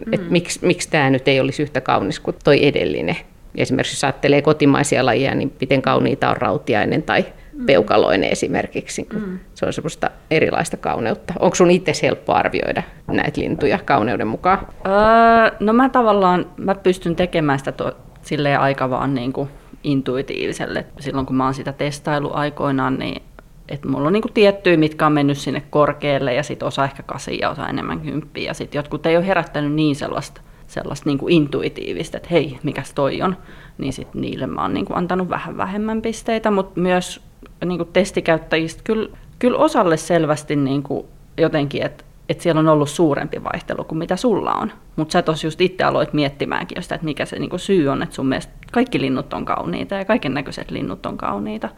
mm. 0.06 0.12
että 0.12 0.26
miksi, 0.30 0.66
miksi 0.66 0.90
tämä 0.90 1.10
nyt 1.10 1.28
ei 1.28 1.40
olisi 1.40 1.62
yhtä 1.62 1.80
kaunis 1.80 2.20
kuin 2.20 2.37
toi 2.44 2.66
edellinen. 2.66 3.16
Esimerkiksi 3.54 3.96
jos 3.96 4.04
ajattelee 4.04 4.42
kotimaisia 4.42 5.06
lajeja, 5.06 5.34
niin 5.34 5.52
miten 5.60 5.82
kauniita 5.82 6.30
on 6.30 6.37
rautiainen 6.37 7.02
tai 7.02 7.25
mm. 7.52 7.66
peukaloinen 7.66 8.30
esimerkiksi. 8.30 9.06
Mm. 9.12 9.38
Se 9.54 9.66
on 9.66 9.72
semmoista 9.72 10.10
erilaista 10.30 10.76
kauneutta. 10.76 11.34
Onko 11.38 11.54
sun 11.54 11.70
itse 11.70 11.92
helppo 12.02 12.32
arvioida 12.32 12.82
näitä 13.06 13.40
lintuja 13.40 13.78
kauneuden 13.84 14.26
mukaan? 14.26 14.58
Öö, 14.87 15.56
no 15.60 15.72
mä 15.72 15.88
tavallaan 15.88 16.46
mä 16.56 16.75
pystyn 16.75 17.16
tekemään 17.16 17.58
sitä 17.58 17.72
to, 17.72 17.96
silleen 18.28 18.61
aika 18.61 18.90
vaan 18.90 19.14
niin 19.14 19.32
kuin 19.32 19.49
intuitiiviselle. 19.85 20.87
Silloin 21.00 21.26
kun 21.26 21.37
mä 21.37 21.44
oon 21.44 21.54
sitä 21.54 21.73
testailu 21.73 22.30
aikoinaan, 22.32 22.99
niin 22.99 23.23
että 23.68 23.88
mulla 23.88 24.06
on 24.06 24.12
niinku 24.12 24.28
tiettyjä, 24.35 24.76
mitkä 24.76 25.06
on 25.06 25.12
mennyt 25.12 25.38
sinne 25.38 25.62
korkealle 25.70 26.35
ja 26.35 26.42
sitten 26.42 26.68
osa 26.68 26.85
ehkä 26.85 27.02
kasi 27.02 27.38
ja 27.42 27.50
osa 27.50 27.68
enemmän 27.68 28.00
kymppiä. 28.00 28.50
Ja 28.50 28.54
sitten 28.54 28.78
jotkut 28.78 29.06
ei 29.06 29.16
ole 29.16 29.26
herättänyt 29.26 29.73
niin 29.73 29.97
sellaista, 29.97 30.40
sellaista 30.66 31.08
niinku 31.08 31.28
intuitiivista, 31.28 32.16
että 32.16 32.28
hei, 32.30 32.58
mikäs 32.62 32.94
toi 32.94 33.23
on. 33.23 33.37
Niin 33.78 33.92
sitten 33.92 34.20
niille 34.20 34.47
mä 34.47 34.62
oon 34.62 34.75
niinku 34.75 34.92
antanut 34.94 35.28
vähän 35.28 35.56
vähemmän 35.56 36.02
pisteitä, 36.02 36.50
mutta 36.50 36.80
myös 36.80 37.20
niinku 37.64 37.85
testikäyttäjistä 37.85 38.82
kyllä, 38.85 39.08
kyllä 39.38 39.58
osalle 39.58 39.97
selvästi 39.97 40.56
niinku 40.56 41.06
jotenkin, 41.38 41.82
että 41.82 42.04
että 42.28 42.42
siellä 42.42 42.58
on 42.58 42.68
ollut 42.68 42.90
suurempi 42.90 43.44
vaihtelu 43.44 43.85
kuin 43.85 43.99
mitä 43.99 44.16
sulla 44.16 44.52
on. 44.52 44.73
Mutta 44.97 45.12
sä 45.12 45.23
tos 45.23 45.44
just 45.44 45.61
itse 45.61 45.85
aloit 45.85 46.12
miettimäänkin 46.12 46.76
jo 46.76 46.82
sitä, 46.82 46.94
että 46.94 47.04
mikä 47.04 47.25
se 47.25 47.38
niinku 47.38 47.58
syy 47.58 47.88
on, 47.88 48.02
että 48.02 48.14
sun 48.14 48.26
mielestä 48.26 48.52
kaikki 48.73 49.00
linnut 49.00 49.35
on 49.35 49.44
kauniita 49.44 49.94
ja 49.94 50.04
kaiken 50.04 50.35
näköiset 50.35 50.70
linnut 50.70 51.06
on 51.06 51.16
kauniita. 51.16 51.68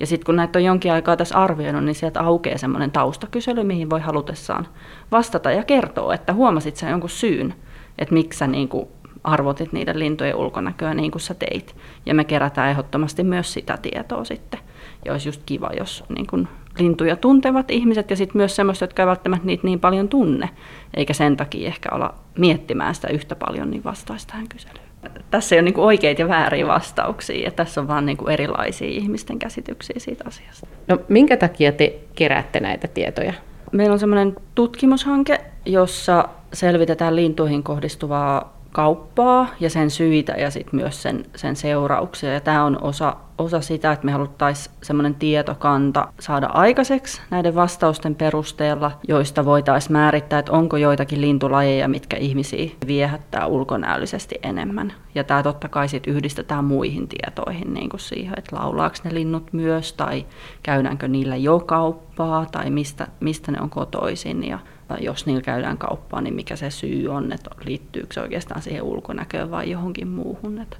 Ja 0.00 0.06
sitten 0.06 0.26
kun 0.26 0.36
näitä 0.36 0.58
on 0.58 0.64
jonkin 0.64 0.92
aikaa 0.92 1.16
tässä 1.16 1.38
arvioinut, 1.38 1.84
niin 1.84 1.94
sieltä 1.94 2.20
aukeaa 2.20 2.58
semmoinen 2.58 2.90
taustakysely, 2.90 3.64
mihin 3.64 3.90
voi 3.90 4.00
halutessaan 4.00 4.66
vastata 5.12 5.50
ja 5.50 5.64
kertoa, 5.64 6.14
että 6.14 6.32
huomasit 6.32 6.76
sä 6.76 6.88
jonkun 6.88 7.10
syyn, 7.10 7.54
että 7.98 8.14
miksi 8.14 8.38
sä 8.38 8.46
niinku 8.46 8.88
arvotit 9.24 9.72
niiden 9.72 9.98
lintujen 9.98 10.36
ulkonäköä 10.36 10.94
niin 10.94 11.10
kuin 11.10 11.22
sä 11.22 11.34
teit. 11.34 11.76
Ja 12.06 12.14
me 12.14 12.24
kerätään 12.24 12.70
ehdottomasti 12.70 13.22
myös 13.22 13.52
sitä 13.52 13.78
tietoa 13.82 14.24
sitten. 14.24 14.60
Ja 15.04 15.12
olisi 15.12 15.28
just 15.28 15.42
kiva, 15.46 15.70
jos 15.78 16.04
niin 16.16 16.26
kuin 16.26 16.48
lintuja 16.78 17.16
tuntevat 17.16 17.70
ihmiset 17.70 18.10
ja 18.10 18.16
sitten 18.16 18.36
myös 18.36 18.56
semmoiset, 18.56 18.80
jotka 18.80 19.02
ei 19.02 19.06
välttämättä 19.06 19.46
niitä 19.46 19.64
niin 19.64 19.80
paljon 19.80 20.08
tunne, 20.08 20.50
eikä 20.94 21.12
sen 21.12 21.36
takia 21.36 21.68
ehkä 21.68 21.88
olla 21.92 22.14
miettimään 22.38 22.94
sitä 22.94 23.08
yhtä 23.08 23.36
paljon, 23.36 23.70
niin 23.70 23.84
vastaisi 23.84 24.26
tähän 24.26 24.48
kyselyyn. 24.48 24.88
Tässä 25.30 25.54
ei 25.54 25.60
ole 25.60 25.70
niin 25.70 25.78
oikeita 25.80 26.22
ja 26.22 26.28
vääriä 26.28 26.66
vastauksia, 26.66 27.44
ja 27.44 27.50
tässä 27.50 27.80
on 27.80 27.88
vain 27.88 28.06
niin 28.06 28.30
erilaisia 28.30 28.88
ihmisten 28.88 29.38
käsityksiä 29.38 29.96
siitä 29.98 30.24
asiasta. 30.26 30.66
No 30.88 30.98
minkä 31.08 31.36
takia 31.36 31.72
te 31.72 31.98
keräätte 32.14 32.60
näitä 32.60 32.88
tietoja? 32.88 33.32
Meillä 33.72 33.92
on 33.92 33.98
semmoinen 33.98 34.36
tutkimushanke, 34.54 35.40
jossa 35.66 36.28
selvitetään 36.52 37.16
lintuihin 37.16 37.62
kohdistuvaa 37.62 38.57
kauppaa 38.72 39.46
ja 39.60 39.70
sen 39.70 39.90
syitä 39.90 40.32
ja 40.32 40.50
sitten 40.50 40.80
myös 40.80 41.02
sen, 41.02 41.24
sen 41.36 41.56
seurauksia. 41.56 42.32
Ja 42.32 42.40
tämä 42.40 42.64
on 42.64 42.82
osa, 42.82 43.16
osa 43.38 43.60
sitä, 43.60 43.92
että 43.92 44.06
me 44.06 44.12
haluttaisiin 44.12 44.74
semmoinen 44.82 45.14
tietokanta 45.14 46.08
saada 46.20 46.46
aikaiseksi 46.46 47.20
näiden 47.30 47.54
vastausten 47.54 48.14
perusteella, 48.14 48.92
joista 49.08 49.44
voitaisiin 49.44 49.92
määrittää, 49.92 50.38
että 50.38 50.52
onko 50.52 50.76
joitakin 50.76 51.20
lintulajeja, 51.20 51.88
mitkä 51.88 52.16
ihmisiä 52.16 52.70
viehättää 52.86 53.46
ulkonäöllisesti 53.46 54.34
enemmän. 54.42 54.92
Ja 55.14 55.24
tämä 55.24 55.42
totta 55.42 55.68
kai 55.68 55.88
sitten 55.88 56.14
yhdistetään 56.14 56.64
muihin 56.64 57.08
tietoihin, 57.08 57.74
niin 57.74 57.88
kuin 57.88 58.00
siihen, 58.00 58.34
että 58.38 58.56
laulaako 58.56 58.96
ne 59.04 59.14
linnut 59.14 59.52
myös, 59.52 59.92
tai 59.92 60.26
käydäänkö 60.62 61.08
niillä 61.08 61.36
jo 61.36 61.60
kauppaa, 61.60 62.46
tai 62.46 62.70
mistä, 62.70 63.06
mistä 63.20 63.52
ne 63.52 63.60
on 63.60 63.70
kotoisin. 63.70 64.48
Ja 64.48 64.58
jos 65.00 65.26
niillä 65.26 65.42
käydään 65.42 65.78
kauppaa, 65.78 66.20
niin 66.20 66.34
mikä 66.34 66.56
se 66.56 66.70
syy 66.70 67.08
on, 67.08 67.32
että 67.32 67.50
liittyykö 67.64 68.14
se 68.14 68.20
oikeastaan 68.20 68.62
siihen 68.62 68.82
ulkonäköön 68.82 69.50
vai 69.50 69.70
johonkin 69.70 70.08
muuhun. 70.08 70.58
Että. 70.58 70.76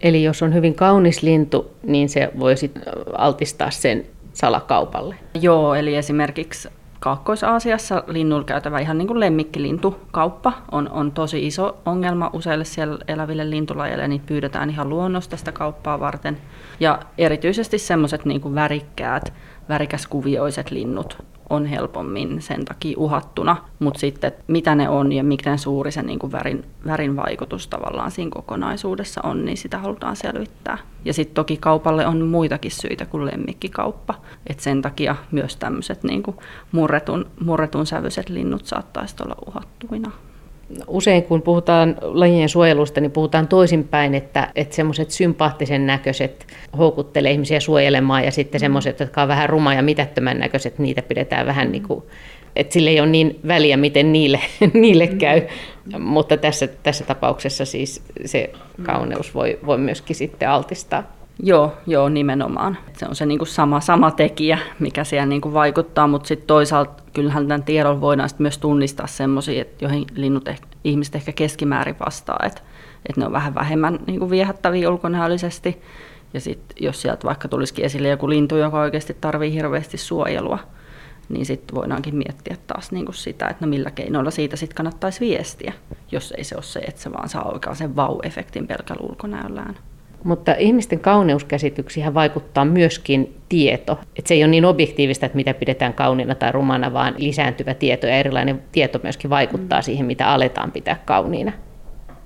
Eli 0.00 0.22
jos 0.22 0.42
on 0.42 0.54
hyvin 0.54 0.74
kaunis 0.74 1.22
lintu, 1.22 1.70
niin 1.82 2.08
se 2.08 2.30
voi 2.38 2.56
sit 2.56 2.72
altistaa 3.18 3.70
sen 3.70 4.06
salakaupalle? 4.32 5.14
Joo, 5.34 5.74
eli 5.74 5.96
esimerkiksi 5.96 6.68
Kaakkois-Aasiassa 7.00 8.04
linnulla 8.06 8.44
käytävä 8.44 8.78
ihan 8.78 8.98
niin 8.98 9.08
kuin 9.08 9.20
lemmikkilintukauppa 9.20 10.52
on, 10.72 10.90
on 10.90 11.12
tosi 11.12 11.46
iso 11.46 11.76
ongelma 11.86 12.30
useille 12.32 12.64
siellä 12.64 12.98
eläville 13.08 13.50
lintulajeille, 13.50 14.08
niin 14.08 14.22
pyydetään 14.26 14.70
ihan 14.70 14.88
luonnosta 14.88 15.36
sitä 15.36 15.52
kauppaa 15.52 16.00
varten. 16.00 16.38
Ja 16.80 16.98
erityisesti 17.18 17.78
semmoiset 17.78 18.24
niin 18.24 18.54
värikkäät, 18.54 19.32
värikäskuvioiset 19.68 20.70
linnut 20.70 21.22
on 21.50 21.66
helpommin 21.66 22.42
sen 22.42 22.64
takia 22.64 22.98
uhattuna, 22.98 23.56
mutta 23.78 24.00
sitten 24.00 24.32
mitä 24.46 24.74
ne 24.74 24.88
on 24.88 25.12
ja 25.12 25.24
miten 25.24 25.58
suuri 25.58 25.92
se 25.92 26.02
niin 26.02 26.18
kuin 26.18 26.32
värin, 26.32 26.64
värin 26.86 27.16
vaikutus 27.16 27.68
tavallaan 27.68 28.10
siinä 28.10 28.30
kokonaisuudessa 28.34 29.20
on, 29.24 29.44
niin 29.44 29.56
sitä 29.56 29.78
halutaan 29.78 30.16
selvittää. 30.16 30.78
Ja 31.04 31.14
sitten 31.14 31.34
toki 31.34 31.56
kaupalle 31.56 32.06
on 32.06 32.28
muitakin 32.28 32.70
syitä 32.70 33.06
kuin 33.06 33.26
lemmikkikauppa, 33.26 34.14
että 34.46 34.62
sen 34.62 34.82
takia 34.82 35.16
myös 35.30 35.56
tämmöiset 35.56 36.04
niin 36.04 36.22
kuin 36.22 36.36
murretun, 36.72 37.26
murretun 37.40 37.86
sävyiset 37.86 38.28
linnut 38.28 38.66
saattaisivat 38.66 39.20
olla 39.20 39.36
uhattuina 39.46 40.10
usein 40.86 41.22
kun 41.22 41.42
puhutaan 41.42 41.96
lajien 42.00 42.48
suojelusta, 42.48 43.00
niin 43.00 43.10
puhutaan 43.10 43.48
toisinpäin, 43.48 44.14
että, 44.14 44.52
että 44.54 44.76
semmoiset 44.76 45.10
sympaattisen 45.10 45.86
näköiset 45.86 46.46
houkuttelee 46.78 47.32
ihmisiä 47.32 47.60
suojelemaan 47.60 48.24
ja 48.24 48.30
sitten 48.30 48.60
semmoiset, 48.60 49.00
jotka 49.00 49.22
on 49.22 49.28
vähän 49.28 49.48
ruma 49.48 49.74
ja 49.74 49.82
mitättömän 49.82 50.38
näköiset, 50.38 50.78
niitä 50.78 51.02
pidetään 51.02 51.46
vähän 51.46 51.72
niin 51.72 51.82
kuin, 51.82 52.04
että 52.56 52.72
sille 52.72 52.90
ei 52.90 53.00
ole 53.00 53.08
niin 53.08 53.40
väliä, 53.48 53.76
miten 53.76 54.12
niille, 54.12 54.40
niille 54.72 55.06
käy. 55.06 55.42
Mutta 55.98 56.36
tässä, 56.36 56.66
tässä 56.66 57.04
tapauksessa 57.04 57.64
siis 57.64 58.02
se 58.24 58.50
kauneus 58.82 59.34
voi, 59.34 59.58
voi 59.66 59.78
myöskin 59.78 60.16
sitten 60.16 60.50
altistaa. 60.50 61.02
Joo, 61.42 61.72
joo, 61.86 62.08
nimenomaan. 62.08 62.78
Se 62.96 63.06
on 63.06 63.16
se 63.16 63.26
niin 63.26 63.38
kuin 63.38 63.48
sama, 63.48 63.80
sama 63.80 64.10
tekijä, 64.10 64.58
mikä 64.78 65.04
siellä 65.04 65.26
niin 65.26 65.40
kuin 65.40 65.54
vaikuttaa, 65.54 66.06
mutta 66.06 66.28
sitten 66.28 66.46
toisaalta 66.46 66.99
kyllähän 67.12 67.48
tämän 67.48 67.62
tiedon 67.62 68.00
voidaan 68.00 68.30
myös 68.38 68.58
tunnistaa 68.58 69.06
sellaisia, 69.06 69.64
joihin 69.80 70.06
linnut 70.14 70.48
ehkä, 70.48 70.66
ihmiset 70.84 71.14
ehkä 71.14 71.32
keskimäärin 71.32 71.96
vastaa, 72.06 72.38
että, 72.46 72.60
että 73.08 73.20
ne 73.20 73.26
on 73.26 73.32
vähän 73.32 73.54
vähemmän 73.54 73.98
niin 74.06 74.18
kuin 74.18 74.30
viehättäviä 74.30 74.90
ulkonäöllisesti. 74.90 75.82
Ja 76.34 76.40
sitten 76.40 76.84
jos 76.84 77.02
sieltä 77.02 77.24
vaikka 77.24 77.48
tulisikin 77.48 77.84
esille 77.84 78.08
joku 78.08 78.28
lintu, 78.28 78.56
joka 78.56 78.80
oikeasti 78.80 79.16
tarvii 79.20 79.52
hirveästi 79.52 79.98
suojelua, 79.98 80.58
niin 81.28 81.46
sitten 81.46 81.74
voidaankin 81.74 82.16
miettiä 82.16 82.56
taas 82.66 82.92
niin 82.92 83.04
kuin 83.04 83.14
sitä, 83.14 83.48
että 83.48 83.66
no 83.66 83.70
millä 83.70 83.90
keinoilla 83.90 84.30
siitä 84.30 84.56
sitten 84.56 84.76
kannattaisi 84.76 85.20
viestiä, 85.20 85.72
jos 86.12 86.34
ei 86.36 86.44
se 86.44 86.54
ole 86.54 86.62
se, 86.62 86.78
että 86.80 87.00
se 87.00 87.12
vaan 87.12 87.28
saa 87.28 87.52
oikein 87.52 87.76
sen 87.76 87.96
vau-efektin 87.96 88.66
pelkällä 88.66 89.06
ulkonäöllään. 89.08 89.76
Mutta 90.24 90.54
ihmisten 90.58 91.00
kauneuskäsityksiä 91.00 92.14
vaikuttaa 92.14 92.64
myöskin 92.64 93.36
tieto. 93.48 93.98
Että 94.16 94.28
se 94.28 94.34
ei 94.34 94.42
ole 94.44 94.50
niin 94.50 94.64
objektiivista, 94.64 95.26
että 95.26 95.36
mitä 95.36 95.54
pidetään 95.54 95.94
kauniina 95.94 96.34
tai 96.34 96.52
rumana, 96.52 96.92
vaan 96.92 97.14
lisääntyvä 97.18 97.74
tieto 97.74 98.06
ja 98.06 98.16
erilainen 98.16 98.62
tieto 98.72 99.00
myöskin 99.02 99.30
vaikuttaa 99.30 99.78
mm. 99.78 99.82
siihen, 99.82 100.06
mitä 100.06 100.28
aletaan 100.28 100.72
pitää 100.72 101.02
kauniina. 101.04 101.52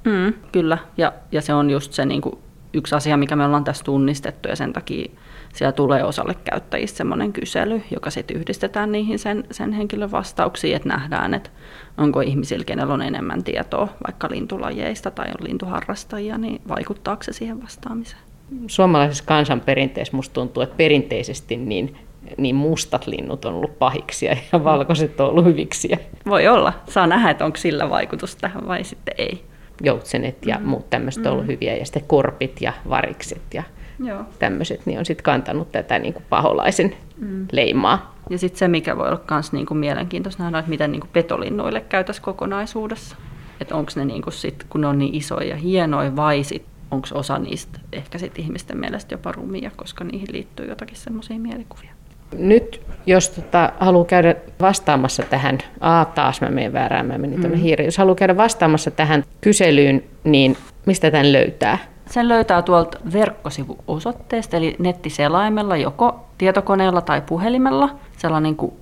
Mm, 0.05 0.33
kyllä, 0.53 0.79
ja, 0.97 1.13
ja 1.33 1.43
se 1.43 1.55
on 1.55 1.71
just 1.71 1.93
se 1.93 2.05
niin 2.05 2.21
kuin 2.21 2.39
yksi 2.75 2.95
asia, 2.95 3.17
mikä 3.17 3.37
me 3.37 3.45
ollaan 3.45 3.65
tässä 3.65 3.85
tunnistettu, 3.85 4.49
ja 4.49 4.57
sen 4.57 4.73
takia 4.73 5.11
siellä 5.55 5.73
tulee 5.73 6.05
osalle 6.05 6.35
käyttäjistä 6.45 6.97
semmoinen 6.97 7.33
kysely, 7.33 7.83
joka 7.91 8.11
sitten 8.11 8.37
yhdistetään 8.37 8.93
niihin 8.93 9.19
sen, 9.19 9.45
sen 9.51 9.73
henkilön 9.73 10.11
vastauksiin, 10.11 10.77
että 10.77 10.89
nähdään, 10.89 11.35
että 11.35 11.51
onko 11.99 12.21
ihmisillä, 12.21 12.65
kenellä 12.65 12.95
on 12.95 13.03
enemmän 13.03 13.45
tietoa 13.45 13.89
vaikka 14.07 14.29
lintulajeista 14.31 15.11
tai 15.11 15.27
on 15.27 15.49
lintuharrastajia, 15.49 16.39
niin 16.39 16.61
vaikuttaako 16.69 17.23
se 17.23 17.33
siihen 17.33 17.63
vastaamiseen? 17.63 18.23
Suomalaisessa 18.67 19.25
kansanperinteessä 19.25 20.17
musta 20.17 20.35
tuntuu, 20.35 20.63
että 20.63 20.77
perinteisesti 20.77 21.57
niin, 21.57 21.97
niin 22.39 22.55
mustat 22.55 23.07
linnut 23.07 23.45
on 23.45 23.55
ollut 23.55 23.79
pahiksia 23.79 24.37
ja 24.53 24.65
valkoiset 24.65 25.21
on 25.21 25.31
ollut 25.31 25.45
hyviksiä. 25.45 25.99
Voi 26.27 26.49
olla. 26.49 26.73
Saa 26.89 27.07
nähdä, 27.07 27.31
että 27.31 27.45
onko 27.45 27.57
sillä 27.57 27.91
vaikutus 27.91 28.37
tähän 28.37 28.67
vai 28.67 28.85
sitten 28.85 29.15
ei. 29.19 29.45
Joutsenet 29.83 30.47
ja 30.47 30.59
mm. 30.59 30.67
muut 30.67 30.91
tämmöiset 30.91 31.27
on 31.27 31.33
ollut 31.33 31.47
mm. 31.47 31.53
hyviä 31.53 31.77
ja 31.77 31.85
sitten 31.85 32.05
korpit 32.07 32.61
ja 32.61 32.73
varikset 32.89 33.55
ja 33.55 33.63
Joo. 34.05 34.23
tämmöiset, 34.39 34.87
niin 34.87 34.99
on 34.99 35.07
sitten 35.07 35.25
kantanut 35.25 35.73
tätä 35.73 35.99
niin 35.99 36.15
kuin 36.15 36.25
paholaisen 36.31 36.95
mm. 37.17 37.47
leimaa. 37.53 38.14
Ja 38.31 38.39
sitten 38.39 38.59
se, 38.59 38.69
mikä 38.69 38.97
voi 38.97 39.09
olla 39.09 39.21
myös 39.31 39.53
niin 39.53 39.67
kuin 39.67 39.79
mielenkiintoista 39.79 40.43
nähdä, 40.43 40.59
että 40.59 40.71
miten 40.71 40.93
niin 40.93 41.01
kuin 41.01 41.11
petolinnoille 41.13 41.81
käytäisiin 41.81 42.25
kokonaisuudessa. 42.25 43.17
Että 43.61 43.77
onko 43.77 43.93
ne, 43.97 44.05
niin 44.05 44.23
kuin 44.23 44.35
sit, 44.35 44.67
kun 44.69 44.81
ne 44.81 44.87
on 44.87 44.99
niin 44.99 45.15
isoja 45.15 45.49
ja 45.49 45.57
hienoja, 45.57 46.17
vai 46.17 46.45
sit, 46.45 46.65
onko 46.91 47.09
osa 47.15 47.39
niistä 47.39 47.81
ehkä 47.93 48.19
sit 48.19 48.39
ihmisten 48.39 48.79
mielestä 48.79 49.15
jopa 49.15 49.33
rumia, 49.33 49.71
koska 49.77 50.05
niihin 50.05 50.29
liittyy 50.33 50.67
jotakin 50.67 50.97
semmoisia 50.97 51.39
mielikuvia. 51.39 51.91
Nyt, 52.39 52.83
jos 53.07 53.31
tota, 53.31 53.73
haluaa 53.81 54.05
käydä 54.05 54.35
vastaamassa 54.61 55.23
tähän, 55.23 55.59
a 55.81 56.05
taas 56.05 56.41
mä 56.41 56.49
menen 56.49 56.73
väärään, 56.73 57.07
mä 57.07 57.19
menin 57.19 57.41
tuonne 57.41 57.57
mm. 57.57 57.63
hiiriin. 57.63 57.85
Jos 57.85 57.99
haluaa 57.99 58.15
käydä 58.15 58.37
vastaamassa 58.37 58.91
tähän 58.91 59.25
kyselyyn, 59.41 60.05
niin 60.25 60.57
mistä 60.87 61.11
tämän 61.11 61.33
löytää? 61.33 61.79
Sen 62.07 62.29
löytää 62.29 62.63
tuolta 62.63 62.99
verkkosivuosoitteesta, 63.13 64.57
eli 64.57 64.77
nettiselaimella, 64.79 65.77
joko 65.77 66.27
tietokoneella 66.39 67.01
tai 67.01 67.21
puhelimella, 67.21 67.99
sellainen 68.17 68.57
kuin 68.57 68.73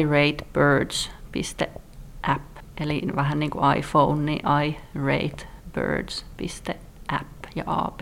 iratebirds.app, 0.00 2.56
eli 2.80 3.02
vähän 3.16 3.38
niin 3.38 3.50
kuin 3.50 3.76
iPhone, 3.76 4.22
niin 4.22 4.42
iratebirds.app 4.94 7.28
ja 7.56 7.64
app. 7.66 8.00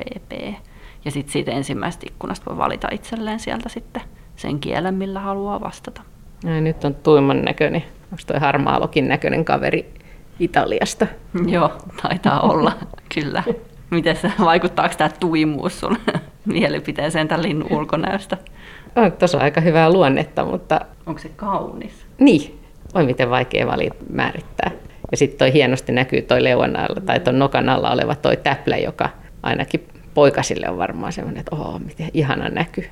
Ja 1.05 1.11
sitten 1.11 1.33
siitä 1.33 1.50
ensimmäisestä 1.50 2.07
ikkunasta 2.09 2.50
voi 2.50 2.57
valita 2.57 2.88
itselleen 2.91 3.41
sieltä 3.41 3.69
sitten 3.69 4.03
sen 4.37 4.61
kielen, 4.61 4.95
millä 4.95 5.21
haluaa 5.21 5.61
vastata. 5.61 6.03
Ja 6.45 6.61
nyt 6.61 6.85
on 6.85 6.95
tuiman 6.95 7.43
näköinen, 7.43 7.85
onko 8.05 8.23
toi 8.26 8.41
harmaalokin 8.41 9.09
näköinen 9.09 9.45
kaveri 9.45 9.95
Italiasta? 10.41 11.07
Joo, 11.55 11.73
taitaa 12.03 12.41
olla, 12.41 12.73
kyllä. 13.14 13.43
Miten 13.91 14.17
se, 14.17 14.33
vaikuttaako 14.38 14.95
tämä 14.99 15.11
tuimuus 15.21 15.81
sun 15.81 15.97
mielipiteeseen 16.45 17.29
tämän 17.29 17.43
linnun 17.43 17.73
ulkonäöstä? 17.73 18.37
On 18.97 19.13
tuossa 19.13 19.39
aika 19.39 19.61
hyvää 19.61 19.91
luonnetta, 19.93 20.45
mutta... 20.45 20.81
Onko 21.07 21.21
se 21.21 21.31
kaunis? 21.37 22.07
Niin, 22.19 22.59
oi 22.95 23.05
miten 23.05 23.31
vaikea 23.31 23.67
valita 23.67 23.97
määrittää. 24.13 24.71
Ja 25.11 25.17
sitten 25.17 25.39
toi 25.39 25.53
hienosti 25.53 25.93
näkyy 25.93 26.23
toi 26.23 26.45
leuan 26.45 26.77
alla, 26.77 27.01
tai 27.07 27.21
tuon 27.21 27.39
nokan 27.39 27.69
alla 27.69 27.91
oleva 27.91 28.15
toi 28.15 28.37
täplä, 28.37 28.77
joka 28.77 29.09
ainakin 29.43 29.89
poikasille 30.15 30.69
on 30.69 30.79
varmaan 30.79 31.13
semmoinen, 31.13 31.41
että 31.41 31.57
oho, 31.57 31.79
miten 31.79 32.11
ihana 32.15 32.49
näkyy. 32.49 32.85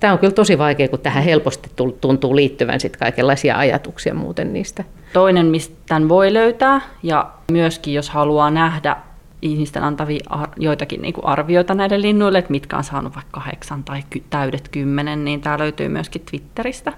Tämä 0.00 0.12
on 0.12 0.18
kyllä 0.18 0.32
tosi 0.32 0.58
vaikea, 0.58 0.88
kun 0.88 0.98
tähän 0.98 1.24
helposti 1.24 1.70
tuntuu 2.00 2.36
liittyvän 2.36 2.80
sit 2.80 2.96
kaikenlaisia 2.96 3.58
ajatuksia 3.58 4.14
muuten 4.14 4.52
niistä. 4.52 4.84
Toinen, 5.12 5.46
mistä 5.46 5.76
tämän 5.88 6.08
voi 6.08 6.32
löytää, 6.32 6.80
ja 7.02 7.30
myöskin 7.52 7.94
jos 7.94 8.10
haluaa 8.10 8.50
nähdä 8.50 8.96
ihmisten 9.42 9.82
antavia 9.82 10.20
ar- 10.28 10.50
joitakin 10.56 11.02
niin 11.02 11.14
kuin 11.14 11.26
arvioita 11.26 11.74
näille 11.74 12.00
linnuille, 12.00 12.38
että 12.38 12.50
mitkä 12.50 12.76
on 12.76 12.84
saanut 12.84 13.14
vaikka 13.14 13.40
kahdeksan 13.40 13.84
tai 13.84 14.02
ky- 14.10 14.24
täydet 14.30 14.68
kymmenen, 14.68 15.24
niin 15.24 15.40
tämä 15.40 15.58
löytyy 15.58 15.88
myöskin 15.88 16.22
Twitteristä. 16.30 16.92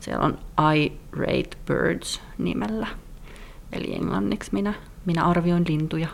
Siellä 0.00 0.24
on 0.24 0.38
I 0.76 0.92
Rate 1.12 1.56
Birds 1.66 2.22
nimellä, 2.38 2.86
eli 3.72 3.94
englanniksi 3.94 4.50
minä, 4.52 4.74
minä 5.06 5.24
arvioin 5.24 5.64
lintuja. 5.68 6.08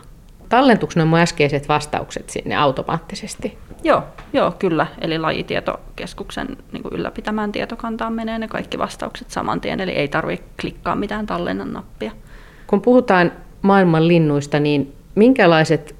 Tallentuuko 0.49 0.93
nuo 1.05 1.19
äskeiset 1.19 1.69
vastaukset 1.69 2.29
sinne 2.29 2.55
automaattisesti? 2.55 3.57
Joo, 3.83 4.03
joo, 4.33 4.51
kyllä. 4.59 4.87
Eli 5.01 5.17
lajitietokeskuksen 5.19 6.57
niin 6.71 6.83
kuin 6.83 6.93
ylläpitämään 6.93 7.51
tietokantaan 7.51 8.13
menee 8.13 8.39
ne 8.39 8.47
kaikki 8.47 8.77
vastaukset 8.77 9.31
saman 9.31 9.61
tien, 9.61 9.79
eli 9.79 9.91
ei 9.91 10.07
tarvitse 10.07 10.45
klikkaa 10.61 10.95
mitään 10.95 11.25
tallennan 11.25 11.73
nappia. 11.73 12.11
Kun 12.67 12.81
puhutaan 12.81 13.31
maailman 13.61 14.07
linnuista, 14.07 14.59
niin 14.59 14.95
minkälaiset 15.15 15.95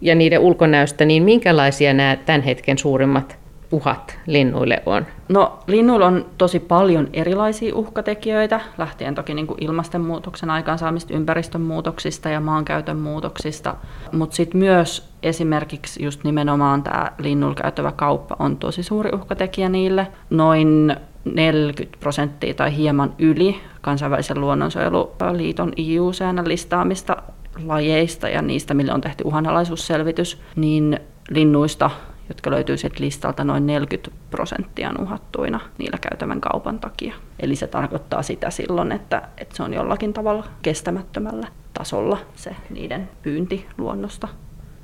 ja 0.00 0.14
niiden 0.14 0.40
ulkonäöstä, 0.40 1.04
niin 1.04 1.22
minkälaisia 1.22 1.94
nämä 1.94 2.16
tämän 2.16 2.42
hetken 2.42 2.78
suurimmat 2.78 3.38
uhat 3.72 4.18
linnuille 4.26 4.82
on? 4.86 5.06
No 5.28 5.58
linnuilla 5.66 6.06
on 6.06 6.26
tosi 6.38 6.58
paljon 6.60 7.08
erilaisia 7.12 7.74
uhkatekijöitä, 7.74 8.60
lähtien 8.78 9.14
toki 9.14 9.34
niin 9.34 9.46
kuin 9.46 9.64
ilmastonmuutoksen 9.64 10.50
aikaansaamista, 10.50 11.14
ympäristön 11.14 11.60
muutoksista 11.60 12.28
ja 12.28 12.40
maankäytön 12.40 12.96
muutoksista, 12.96 13.74
mutta 14.12 14.36
sitten 14.36 14.58
myös 14.58 15.10
esimerkiksi 15.22 16.04
just 16.04 16.24
nimenomaan 16.24 16.82
tämä 16.82 17.12
linnulla 17.18 17.54
käytävä 17.54 17.92
kauppa 17.92 18.36
on 18.38 18.56
tosi 18.56 18.82
suuri 18.82 19.10
uhkatekijä 19.14 19.68
niille. 19.68 20.06
Noin 20.30 20.96
40 21.24 21.98
prosenttia 22.00 22.54
tai 22.54 22.76
hieman 22.76 23.14
yli 23.18 23.60
kansainvälisen 23.80 24.40
luonnonsuojeluliiton 24.40 25.72
IUCN 25.78 26.42
listaamista 26.44 27.16
lajeista 27.64 28.28
ja 28.28 28.42
niistä, 28.42 28.74
millä 28.74 28.94
on 28.94 29.00
tehty 29.00 29.24
uhanalaisuusselvitys, 29.24 30.40
niin 30.56 31.00
linnuista 31.30 31.90
jotka 32.30 32.50
löytyy 32.50 32.76
sieltä 32.76 33.00
listalta 33.00 33.44
noin 33.44 33.66
40 33.66 34.10
prosenttia 34.30 34.92
uhattuina 35.00 35.60
niillä 35.78 35.98
käytävän 36.10 36.40
kaupan 36.40 36.80
takia. 36.80 37.14
Eli 37.40 37.56
se 37.56 37.66
tarkoittaa 37.66 38.22
sitä 38.22 38.50
silloin, 38.50 38.92
että, 38.92 39.22
että 39.38 39.56
se 39.56 39.62
on 39.62 39.74
jollakin 39.74 40.12
tavalla 40.12 40.44
kestämättömällä 40.62 41.48
tasolla 41.74 42.18
se 42.34 42.56
niiden 42.70 43.08
pyynti 43.22 43.66
luonnosta. 43.78 44.28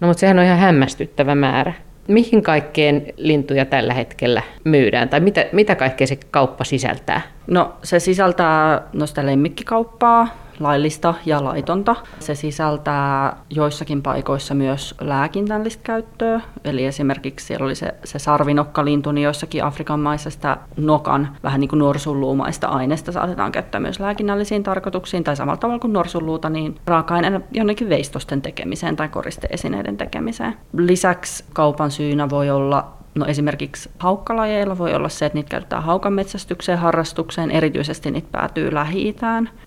No 0.00 0.08
mutta 0.08 0.20
sehän 0.20 0.38
on 0.38 0.44
ihan 0.44 0.58
hämmästyttävä 0.58 1.34
määrä. 1.34 1.72
Mihin 2.08 2.42
kaikkeen 2.42 3.06
lintuja 3.16 3.64
tällä 3.64 3.94
hetkellä 3.94 4.42
myydään, 4.64 5.08
tai 5.08 5.20
mitä, 5.20 5.46
mitä 5.52 5.74
kaikkea 5.74 6.06
se 6.06 6.18
kauppa 6.30 6.64
sisältää? 6.64 7.20
No 7.46 7.72
se 7.82 8.00
sisältää 8.00 8.82
no 8.92 9.06
sitä 9.06 9.26
lemmikkikauppaa, 9.26 10.28
laillista 10.60 11.14
ja 11.26 11.44
laitonta. 11.44 11.96
Se 12.18 12.34
sisältää 12.34 13.36
joissakin 13.50 14.02
paikoissa 14.02 14.54
myös 14.54 14.94
lääkintällistä 15.00 15.82
käyttöä, 15.82 16.40
eli 16.64 16.84
esimerkiksi 16.84 17.46
siellä 17.46 17.64
oli 17.64 17.74
se, 17.74 17.94
se 18.04 18.18
sarvinokkalintu, 18.18 19.12
niin 19.12 19.24
joissakin 19.24 19.64
Afrikan 19.64 20.00
maissa 20.00 20.30
sitä 20.30 20.56
nokan 20.76 21.36
vähän 21.42 21.60
niin 21.60 21.68
kuin 21.68 21.78
norsunluumaista 21.78 22.68
aineesta 22.68 23.12
saatetaan 23.12 23.52
käyttää 23.52 23.80
myös 23.80 24.00
lääkinnällisiin 24.00 24.62
tarkoituksiin, 24.62 25.24
tai 25.24 25.36
samalla 25.36 25.56
tavalla 25.56 25.80
kuin 25.80 25.92
norsunluuta, 25.92 26.50
niin 26.50 26.74
raaka-aineena 26.86 27.40
jonnekin 27.52 27.88
veistosten 27.88 28.42
tekemiseen 28.42 28.96
tai 28.96 29.08
koristeesineiden 29.08 29.96
tekemiseen. 29.96 30.54
Lisäksi 30.76 31.44
kaupan 31.52 31.90
syynä 31.90 32.30
voi 32.30 32.50
olla 32.50 32.95
No 33.16 33.26
esimerkiksi 33.26 33.90
haukkalajeilla 33.98 34.78
voi 34.78 34.94
olla 34.94 35.08
se, 35.08 35.26
että 35.26 35.38
niitä 35.38 35.48
käytetään 35.48 35.82
haukan 35.82 36.12
metsästykseen, 36.12 36.78
harrastukseen, 36.78 37.50
erityisesti 37.50 38.10
niitä 38.10 38.28
päätyy 38.32 38.74
lähi 38.74 39.16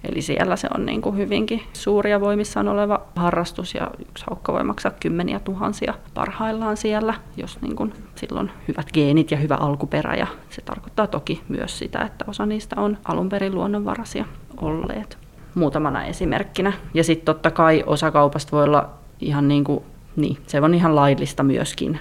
Eli 0.03 0.22
siellä 0.22 0.56
se 0.56 0.68
on 0.75 0.86
niin 0.86 1.01
kuin 1.01 1.18
hyvinkin 1.18 1.62
suuria 1.74 2.22
voimissaan 2.22 2.68
oleva 2.68 3.01
harrastus 3.15 3.74
ja 3.74 3.91
yksi 4.10 4.25
haukka 4.29 4.53
voi 4.53 4.63
maksaa 4.63 4.91
kymmeniä 5.00 5.39
tuhansia 5.39 5.94
parhaillaan 6.13 6.77
siellä, 6.77 7.13
jos 7.38 7.62
niin 7.62 7.75
kuin 7.75 7.94
silloin 8.15 8.51
hyvät 8.68 8.91
geenit 8.94 9.32
ja 9.32 9.38
hyvä 9.38 9.56
alkuperä. 9.56 10.16
Ja 10.16 10.27
se 10.50 10.62
tarkoittaa 10.62 11.07
toki 11.07 11.42
myös 11.48 11.79
sitä, 11.79 12.01
että 12.01 12.25
osa 12.27 12.46
niistä 12.46 12.81
on 12.81 12.98
alun 13.03 13.29
perin 13.29 13.55
luonnonvaraisia 13.55 14.25
olleet. 14.62 15.18
Muutamana 15.55 16.05
esimerkkinä. 16.05 16.74
Ja 16.94 17.03
sitten 17.03 17.25
totta 17.25 17.51
kai 17.51 17.83
osa 17.85 18.12
kaupasta 18.12 18.51
voi 18.51 18.64
olla 18.64 18.90
ihan 19.20 19.48
niin 19.48 19.64
kuin, 19.64 19.83
niin, 20.16 20.38
se 20.48 20.62
on 20.62 20.74
ihan 20.74 20.96
laillista 20.96 21.44
myöskin 21.44 22.00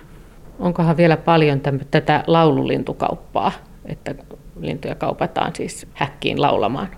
onkohan 0.58 0.96
vielä 0.96 1.16
paljon 1.16 1.60
täm, 1.60 1.78
tätä 1.90 2.24
laululintukauppaa, 2.26 3.52
että 3.84 4.14
lintuja 4.60 4.94
kaupataan 4.94 5.54
siis 5.54 5.86
häkkiin 5.94 6.42
laulamaan? 6.42 6.88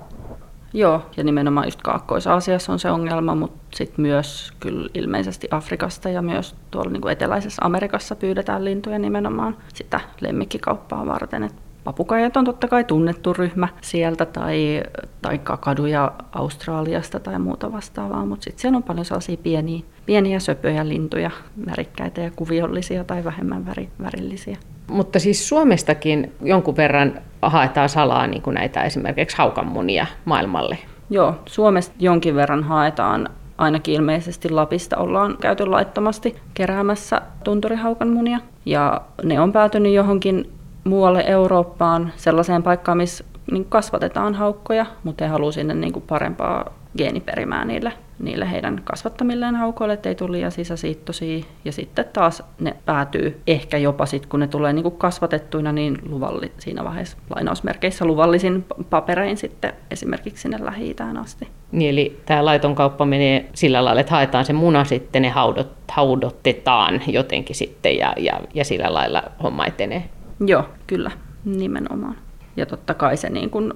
Joo, 0.72 1.02
ja 1.16 1.24
nimenomaan 1.24 1.66
just 1.66 1.82
Kaakkois-Aasiassa 1.82 2.72
on 2.72 2.78
se 2.78 2.90
ongelma, 2.90 3.34
mutta 3.34 3.76
sitten 3.76 4.02
myös 4.02 4.52
kyllä 4.60 4.88
ilmeisesti 4.94 5.48
Afrikasta 5.50 6.08
ja 6.08 6.22
myös 6.22 6.54
tuolla 6.70 6.90
niin 6.90 7.00
kuin 7.00 7.12
eteläisessä 7.12 7.62
Amerikassa 7.64 8.16
pyydetään 8.16 8.64
lintuja 8.64 8.98
nimenomaan 8.98 9.56
sitä 9.74 10.00
lemmikkikauppaa 10.20 11.06
varten. 11.06 11.42
Et 11.42 11.54
papukajat 11.84 12.36
on 12.36 12.44
totta 12.44 12.68
kai 12.68 12.84
tunnettu 12.84 13.32
ryhmä 13.32 13.68
sieltä 13.80 14.26
tai, 14.26 14.82
tai 15.22 15.38
kakaduja 15.38 16.12
Australiasta 16.32 17.20
tai 17.20 17.38
muuta 17.38 17.72
vastaavaa, 17.72 18.26
mutta 18.26 18.44
sitten 18.44 18.60
siellä 18.60 18.76
on 18.76 18.82
paljon 18.82 19.04
sellaisia 19.04 19.36
pieniä, 19.36 19.80
pieniä 20.10 20.38
söpöjä 20.38 20.88
lintuja, 20.88 21.30
värikkäitä 21.66 22.20
ja 22.20 22.30
kuviollisia 22.36 23.04
tai 23.04 23.24
vähemmän 23.24 23.66
väri, 23.66 23.88
värillisiä. 24.02 24.56
Mutta 24.86 25.18
siis 25.18 25.48
Suomestakin 25.48 26.32
jonkun 26.42 26.76
verran 26.76 27.20
haetaan 27.42 27.88
salaa 27.88 28.26
niin 28.26 28.42
kuin 28.42 28.54
näitä 28.54 28.82
esimerkiksi 28.82 29.36
haukanmunia 29.36 30.06
maailmalle. 30.24 30.78
Joo, 31.10 31.34
Suomesta 31.46 31.94
jonkin 31.98 32.34
verran 32.34 32.64
haetaan 32.64 33.28
ainakin 33.58 33.94
ilmeisesti 33.94 34.48
Lapista 34.48 34.96
ollaan 34.96 35.36
käyty 35.40 35.66
laittomasti 35.66 36.36
keräämässä 36.54 37.22
tunturihaukanmunia. 37.44 38.40
Ja 38.66 39.00
ne 39.22 39.40
on 39.40 39.52
päätynyt 39.52 39.92
johonkin 39.92 40.52
muualle 40.84 41.24
Eurooppaan 41.26 42.12
sellaiseen 42.16 42.62
paikkaan, 42.62 42.98
missä 42.98 43.24
niin 43.50 43.64
kasvatetaan 43.64 44.34
haukkoja, 44.34 44.86
mutta 45.04 45.24
he 45.24 45.30
haluavat 45.30 45.54
sinne 45.54 45.74
niin 45.74 45.92
kuin 45.92 46.04
parempaa 46.08 46.72
geeniperimää 46.98 47.64
niille, 47.64 47.92
niille 48.20 48.50
heidän 48.50 48.80
kasvattamilleen 48.84 49.54
haukoille, 49.54 49.94
ettei 49.94 50.14
tule 50.14 50.32
liian 50.32 50.52
sisäsiittoisia. 50.52 51.44
Ja 51.64 51.72
sitten 51.72 52.04
taas 52.12 52.42
ne 52.60 52.76
päätyy 52.84 53.40
ehkä 53.46 53.78
jopa 53.78 54.06
sitten, 54.06 54.28
kun 54.28 54.40
ne 54.40 54.46
tulee 54.46 54.72
niin 54.72 54.82
kuin 54.82 54.96
kasvatettuina, 54.96 55.72
niin 55.72 55.98
luvalli, 56.08 56.52
siinä 56.58 56.84
vaiheessa 56.84 57.16
lainausmerkeissä 57.34 58.04
luvallisin 58.04 58.64
paperein 58.90 59.36
sitten 59.36 59.72
esimerkiksi 59.90 60.42
sinne 60.42 60.58
lähi 60.60 60.96
asti. 61.20 61.48
Niin, 61.72 61.90
eli 61.90 62.20
tämä 62.26 62.44
laiton 62.44 62.74
kauppa 62.74 63.04
menee 63.04 63.50
sillä 63.54 63.84
lailla, 63.84 64.00
että 64.00 64.14
haetaan 64.14 64.44
se 64.44 64.52
muna 64.52 64.84
sitten, 64.84 65.22
ne 65.22 65.28
haudot, 65.28 65.72
haudotetaan 65.92 67.02
jotenkin 67.06 67.56
sitten 67.56 67.96
ja, 67.96 68.12
ja, 68.18 68.40
ja 68.54 68.64
sillä 68.64 68.94
lailla 68.94 69.22
homma 69.42 69.66
etenee. 69.66 70.04
Joo, 70.46 70.64
kyllä, 70.86 71.10
nimenomaan. 71.44 72.16
Ja 72.56 72.66
totta 72.66 72.94
kai 72.94 73.16
se 73.16 73.30
niin 73.30 73.50
kun, 73.50 73.74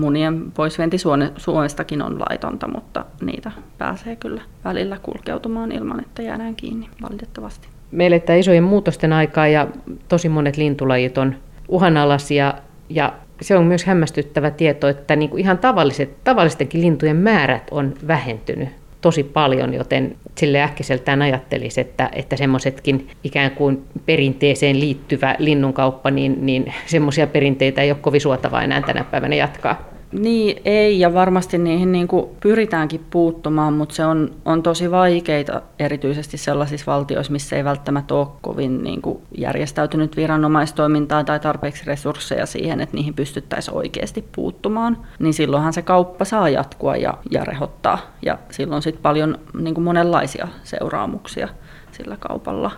munien 0.00 0.52
poisvienti 0.52 0.96
Suomestakin 1.36 2.02
on 2.02 2.20
laitonta, 2.20 2.68
mutta 2.68 3.04
niitä 3.20 3.52
pääsee 3.78 4.16
kyllä 4.16 4.42
välillä 4.64 4.98
kulkeutumaan 5.02 5.72
ilman, 5.72 6.00
että 6.00 6.22
jäädään 6.22 6.56
kiinni 6.56 6.88
valitettavasti. 7.02 7.68
Meille 7.90 8.20
tämä 8.20 8.36
isojen 8.36 8.64
muutosten 8.64 9.12
aikaa 9.12 9.46
ja 9.46 9.66
tosi 10.08 10.28
monet 10.28 10.56
lintulajit 10.56 11.18
on 11.18 11.34
uhanalaisia 11.68 12.54
ja 12.88 13.12
se 13.40 13.56
on 13.56 13.64
myös 13.64 13.84
hämmästyttävä 13.84 14.50
tieto, 14.50 14.88
että 14.88 15.16
niin 15.16 15.30
kuin 15.30 15.40
ihan 15.40 15.58
tavalliset, 15.58 16.24
tavallistenkin 16.24 16.80
lintujen 16.80 17.16
määrät 17.16 17.62
on 17.70 17.94
vähentynyt 18.06 18.68
tosi 19.00 19.24
paljon, 19.24 19.74
joten 19.74 20.16
sille 20.38 20.62
äkkiseltään 20.62 21.22
ajattelisi, 21.22 21.80
että, 21.80 22.10
että 22.12 22.36
semmoisetkin 22.36 23.08
ikään 23.24 23.50
kuin 23.50 23.84
perinteeseen 24.06 24.80
liittyvä 24.80 25.36
linnunkauppa, 25.38 26.10
niin, 26.10 26.46
niin 26.46 26.74
semmoisia 26.86 27.26
perinteitä 27.26 27.82
ei 27.82 27.90
ole 27.90 27.98
kovin 28.00 28.20
suotavaa 28.20 28.62
enää 28.62 28.82
tänä 28.82 29.04
päivänä 29.04 29.34
jatkaa. 29.34 29.95
Niin, 30.18 30.62
ei, 30.64 31.00
ja 31.00 31.14
varmasti 31.14 31.58
niihin 31.58 31.92
niin 31.92 32.08
kuin 32.08 32.26
pyritäänkin 32.40 33.04
puuttumaan, 33.10 33.72
mutta 33.72 33.94
se 33.94 34.04
on, 34.04 34.30
on 34.44 34.62
tosi 34.62 34.90
vaikeita 34.90 35.62
erityisesti 35.78 36.36
sellaisissa 36.36 36.92
valtioissa, 36.92 37.32
missä 37.32 37.56
ei 37.56 37.64
välttämättä 37.64 38.14
ole 38.14 38.28
kovin 38.40 38.82
niin 38.82 39.02
kuin 39.02 39.18
järjestäytynyt 39.38 40.16
viranomaistoimintaa 40.16 41.24
tai 41.24 41.40
tarpeeksi 41.40 41.86
resursseja 41.86 42.46
siihen, 42.46 42.80
että 42.80 42.96
niihin 42.96 43.14
pystyttäisiin 43.14 43.76
oikeasti 43.76 44.24
puuttumaan. 44.34 44.98
Niin 45.18 45.34
silloinhan 45.34 45.72
se 45.72 45.82
kauppa 45.82 46.24
saa 46.24 46.48
jatkua 46.48 46.96
ja, 46.96 47.14
ja 47.30 47.44
rehottaa, 47.44 47.98
ja 48.22 48.38
silloin 48.50 48.82
sitten 48.82 49.02
paljon 49.02 49.38
niin 49.58 49.74
kuin 49.74 49.84
monenlaisia 49.84 50.48
seuraamuksia 50.64 51.48
sillä 51.92 52.16
kaupalla. 52.20 52.70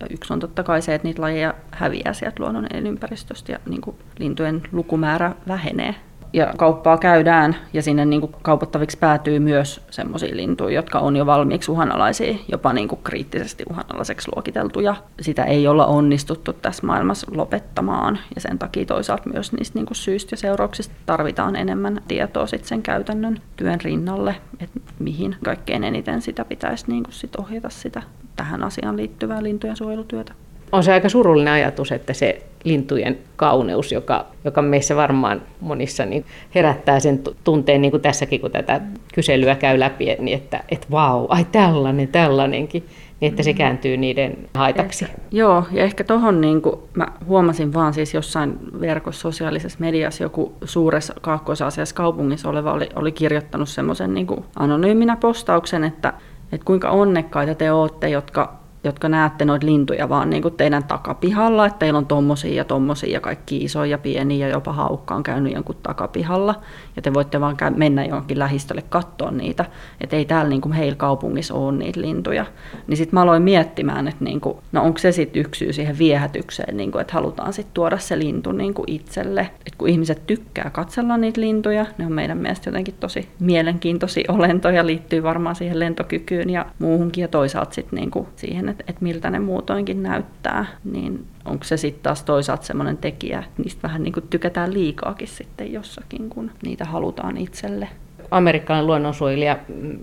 Ja 0.00 0.06
yksi 0.10 0.32
on 0.32 0.40
totta 0.40 0.62
kai 0.62 0.82
se, 0.82 0.94
että 0.94 1.08
niitä 1.08 1.22
lajeja 1.22 1.54
häviää 1.70 2.12
sieltä 2.12 2.42
luonnon 2.42 2.66
elinympäristöstä 2.72 3.52
ja 3.52 3.58
niin 3.68 3.80
kuin 3.80 3.96
lintujen 4.18 4.62
lukumäärä 4.72 5.34
vähenee 5.48 5.94
ja 6.32 6.54
kauppaa 6.56 6.98
käydään 6.98 7.56
ja 7.72 7.82
sinne 7.82 8.04
niin 8.04 8.20
kuin 8.20 8.34
kaupattaviksi 8.42 8.98
päätyy 8.98 9.38
myös 9.38 9.80
semmoisia 9.90 10.36
lintuja, 10.36 10.74
jotka 10.74 10.98
on 10.98 11.16
jo 11.16 11.26
valmiiksi 11.26 11.70
uhanalaisia, 11.70 12.34
jopa 12.48 12.72
niin 12.72 12.88
kuin 12.88 13.00
kriittisesti 13.04 13.64
uhanalaiseksi 13.70 14.28
luokiteltuja. 14.34 14.96
Sitä 15.20 15.44
ei 15.44 15.66
olla 15.66 15.86
onnistuttu 15.86 16.52
tässä 16.52 16.86
maailmassa 16.86 17.26
lopettamaan 17.34 18.18
ja 18.34 18.40
sen 18.40 18.58
takia 18.58 18.84
toisaalta 18.84 19.30
myös 19.32 19.52
niistä 19.52 19.78
niin 19.78 19.86
kuin 19.86 19.96
syistä 19.96 20.32
ja 20.32 20.36
seurauksista 20.36 20.94
tarvitaan 21.06 21.56
enemmän 21.56 22.02
tietoa 22.08 22.46
sit 22.46 22.64
sen 22.64 22.82
käytännön 22.82 23.40
työn 23.56 23.80
rinnalle, 23.80 24.34
että 24.60 24.80
mihin 24.98 25.36
kaikkein 25.44 25.84
eniten 25.84 26.22
sitä 26.22 26.44
pitäisi 26.44 26.84
niin 26.88 27.02
kuin 27.02 27.14
sit 27.14 27.36
ohjata 27.36 27.70
sitä 27.70 28.02
tähän 28.36 28.62
asiaan 28.62 28.96
liittyvää 28.96 29.42
lintujen 29.42 29.76
suojelutyötä 29.76 30.32
on 30.72 30.84
se 30.84 30.92
aika 30.92 31.08
surullinen 31.08 31.52
ajatus, 31.52 31.92
että 31.92 32.12
se 32.12 32.42
lintujen 32.64 33.18
kauneus, 33.36 33.92
joka, 33.92 34.26
joka 34.44 34.62
meissä 34.62 34.96
varmaan 34.96 35.42
monissa 35.60 36.06
niin 36.06 36.24
herättää 36.54 37.00
sen 37.00 37.20
tunteen, 37.44 37.82
niin 37.82 37.90
kuin 37.90 38.00
tässäkin, 38.00 38.40
kun 38.40 38.50
tätä 38.50 38.80
kyselyä 39.14 39.54
käy 39.54 39.80
läpi, 39.80 40.16
niin 40.18 40.38
että, 40.38 40.64
että 40.68 40.86
vau, 40.90 41.26
ai 41.28 41.46
tällainen, 41.52 42.08
tällainenkin, 42.08 42.86
niin 43.20 43.30
että 43.30 43.42
se 43.42 43.52
mm. 43.52 43.58
kääntyy 43.58 43.96
niiden 43.96 44.36
haitaksi. 44.54 45.04
Ehkä, 45.04 45.16
joo, 45.30 45.64
ja 45.72 45.84
ehkä 45.84 46.04
tuohon 46.04 46.40
niin 46.40 46.62
mä 46.94 47.06
huomasin 47.26 47.74
vaan 47.74 47.94
siis 47.94 48.14
jossain 48.14 48.58
verkossa 48.80 49.20
sosiaalisessa 49.20 49.78
mediassa 49.80 50.22
joku 50.22 50.52
suuressa 50.64 51.14
kaakkoisasiassa 51.20 51.94
kaupungissa 51.94 52.48
oleva 52.48 52.72
oli, 52.72 52.88
oli 52.94 53.12
kirjoittanut 53.12 53.68
semmoisen 53.68 54.14
niin 54.14 54.26
anonyyminä 54.56 55.16
postauksen, 55.16 55.84
että, 55.84 56.12
että 56.52 56.64
kuinka 56.64 56.90
onnekkaita 56.90 57.54
te 57.54 57.72
olette, 57.72 58.08
jotka 58.08 58.61
jotka 58.84 59.08
näette 59.08 59.44
noita 59.44 59.66
lintuja 59.66 60.08
vaan 60.08 60.30
niin 60.30 60.42
kuin 60.42 60.54
teidän 60.54 60.84
takapihalla, 60.84 61.66
että 61.66 61.78
teillä 61.78 61.98
on 61.98 62.06
tommosia 62.06 62.54
ja 62.54 62.64
tommosia 62.64 63.12
ja 63.12 63.20
kaikki 63.20 63.56
isoja 63.56 63.90
ja 63.90 63.98
pieniä 63.98 64.46
ja 64.46 64.52
jopa 64.52 64.72
haukka 64.72 65.14
on 65.14 65.22
käynyt 65.22 65.52
jonkun 65.52 65.76
takapihalla. 65.82 66.54
Ja 66.96 67.02
te 67.02 67.14
voitte 67.14 67.40
vaan 67.40 67.56
mennä 67.76 68.04
johonkin 68.04 68.38
lähistölle 68.38 68.82
katsoa 68.82 69.30
niitä, 69.30 69.64
että 70.00 70.16
ei 70.16 70.24
täällä 70.24 70.48
niin 70.48 70.60
kuin 70.60 70.72
heillä 70.72 70.96
kaupungissa 70.96 71.54
ole 71.54 71.72
niitä 71.72 72.00
lintuja. 72.00 72.46
Niin 72.86 72.96
sitten 72.96 73.16
mä 73.16 73.22
aloin 73.22 73.42
miettimään, 73.42 74.08
että 74.08 74.24
niin 74.24 74.40
kuin, 74.40 74.58
no 74.72 74.82
onko 74.82 74.98
se 74.98 75.12
sitten 75.12 75.40
yksi 75.40 75.58
syy 75.58 75.72
siihen 75.72 75.98
viehätykseen, 75.98 76.76
niin 76.76 76.92
kuin, 76.92 77.00
että 77.00 77.12
halutaan 77.12 77.52
sitten 77.52 77.74
tuoda 77.74 77.98
se 77.98 78.18
lintu 78.18 78.52
niin 78.52 78.74
kuin 78.74 78.90
itselle. 78.90 79.50
Et 79.66 79.74
kun 79.78 79.88
ihmiset 79.88 80.26
tykkää 80.26 80.70
katsella 80.70 81.16
niitä 81.16 81.40
lintuja, 81.40 81.86
ne 81.98 82.06
on 82.06 82.12
meidän 82.12 82.38
mielestä 82.38 82.68
jotenkin 82.70 82.94
tosi 83.00 83.28
mielenkiintoisia 83.40 84.32
olentoja, 84.32 84.86
liittyy 84.86 85.22
varmaan 85.22 85.56
siihen 85.56 85.78
lentokykyyn 85.78 86.50
ja 86.50 86.66
muuhunkin 86.78 87.22
ja 87.22 87.28
toisaalta 87.28 87.74
sitten 87.74 87.96
niin 87.96 88.10
kuin 88.10 88.26
siihen, 88.36 88.68
että, 88.72 88.84
että 88.86 89.04
miltä 89.04 89.30
ne 89.30 89.38
muutoinkin 89.38 90.02
näyttää, 90.02 90.66
niin 90.84 91.26
onko 91.44 91.64
se 91.64 91.76
sitten 91.76 92.02
taas 92.02 92.22
toisaalta 92.22 92.66
semmoinen 92.66 92.96
tekijä, 92.96 93.38
että 93.38 93.62
niistä 93.62 93.82
vähän 93.82 94.02
niin 94.02 94.12
kuin 94.12 94.28
tykätään 94.30 94.74
liikaakin 94.74 95.28
sitten 95.28 95.72
jossakin, 95.72 96.30
kun 96.30 96.50
niitä 96.62 96.84
halutaan 96.84 97.36
itselle 97.36 97.88
amerikkalainen 98.30 98.86
luonnonsuojelija, 98.86 99.58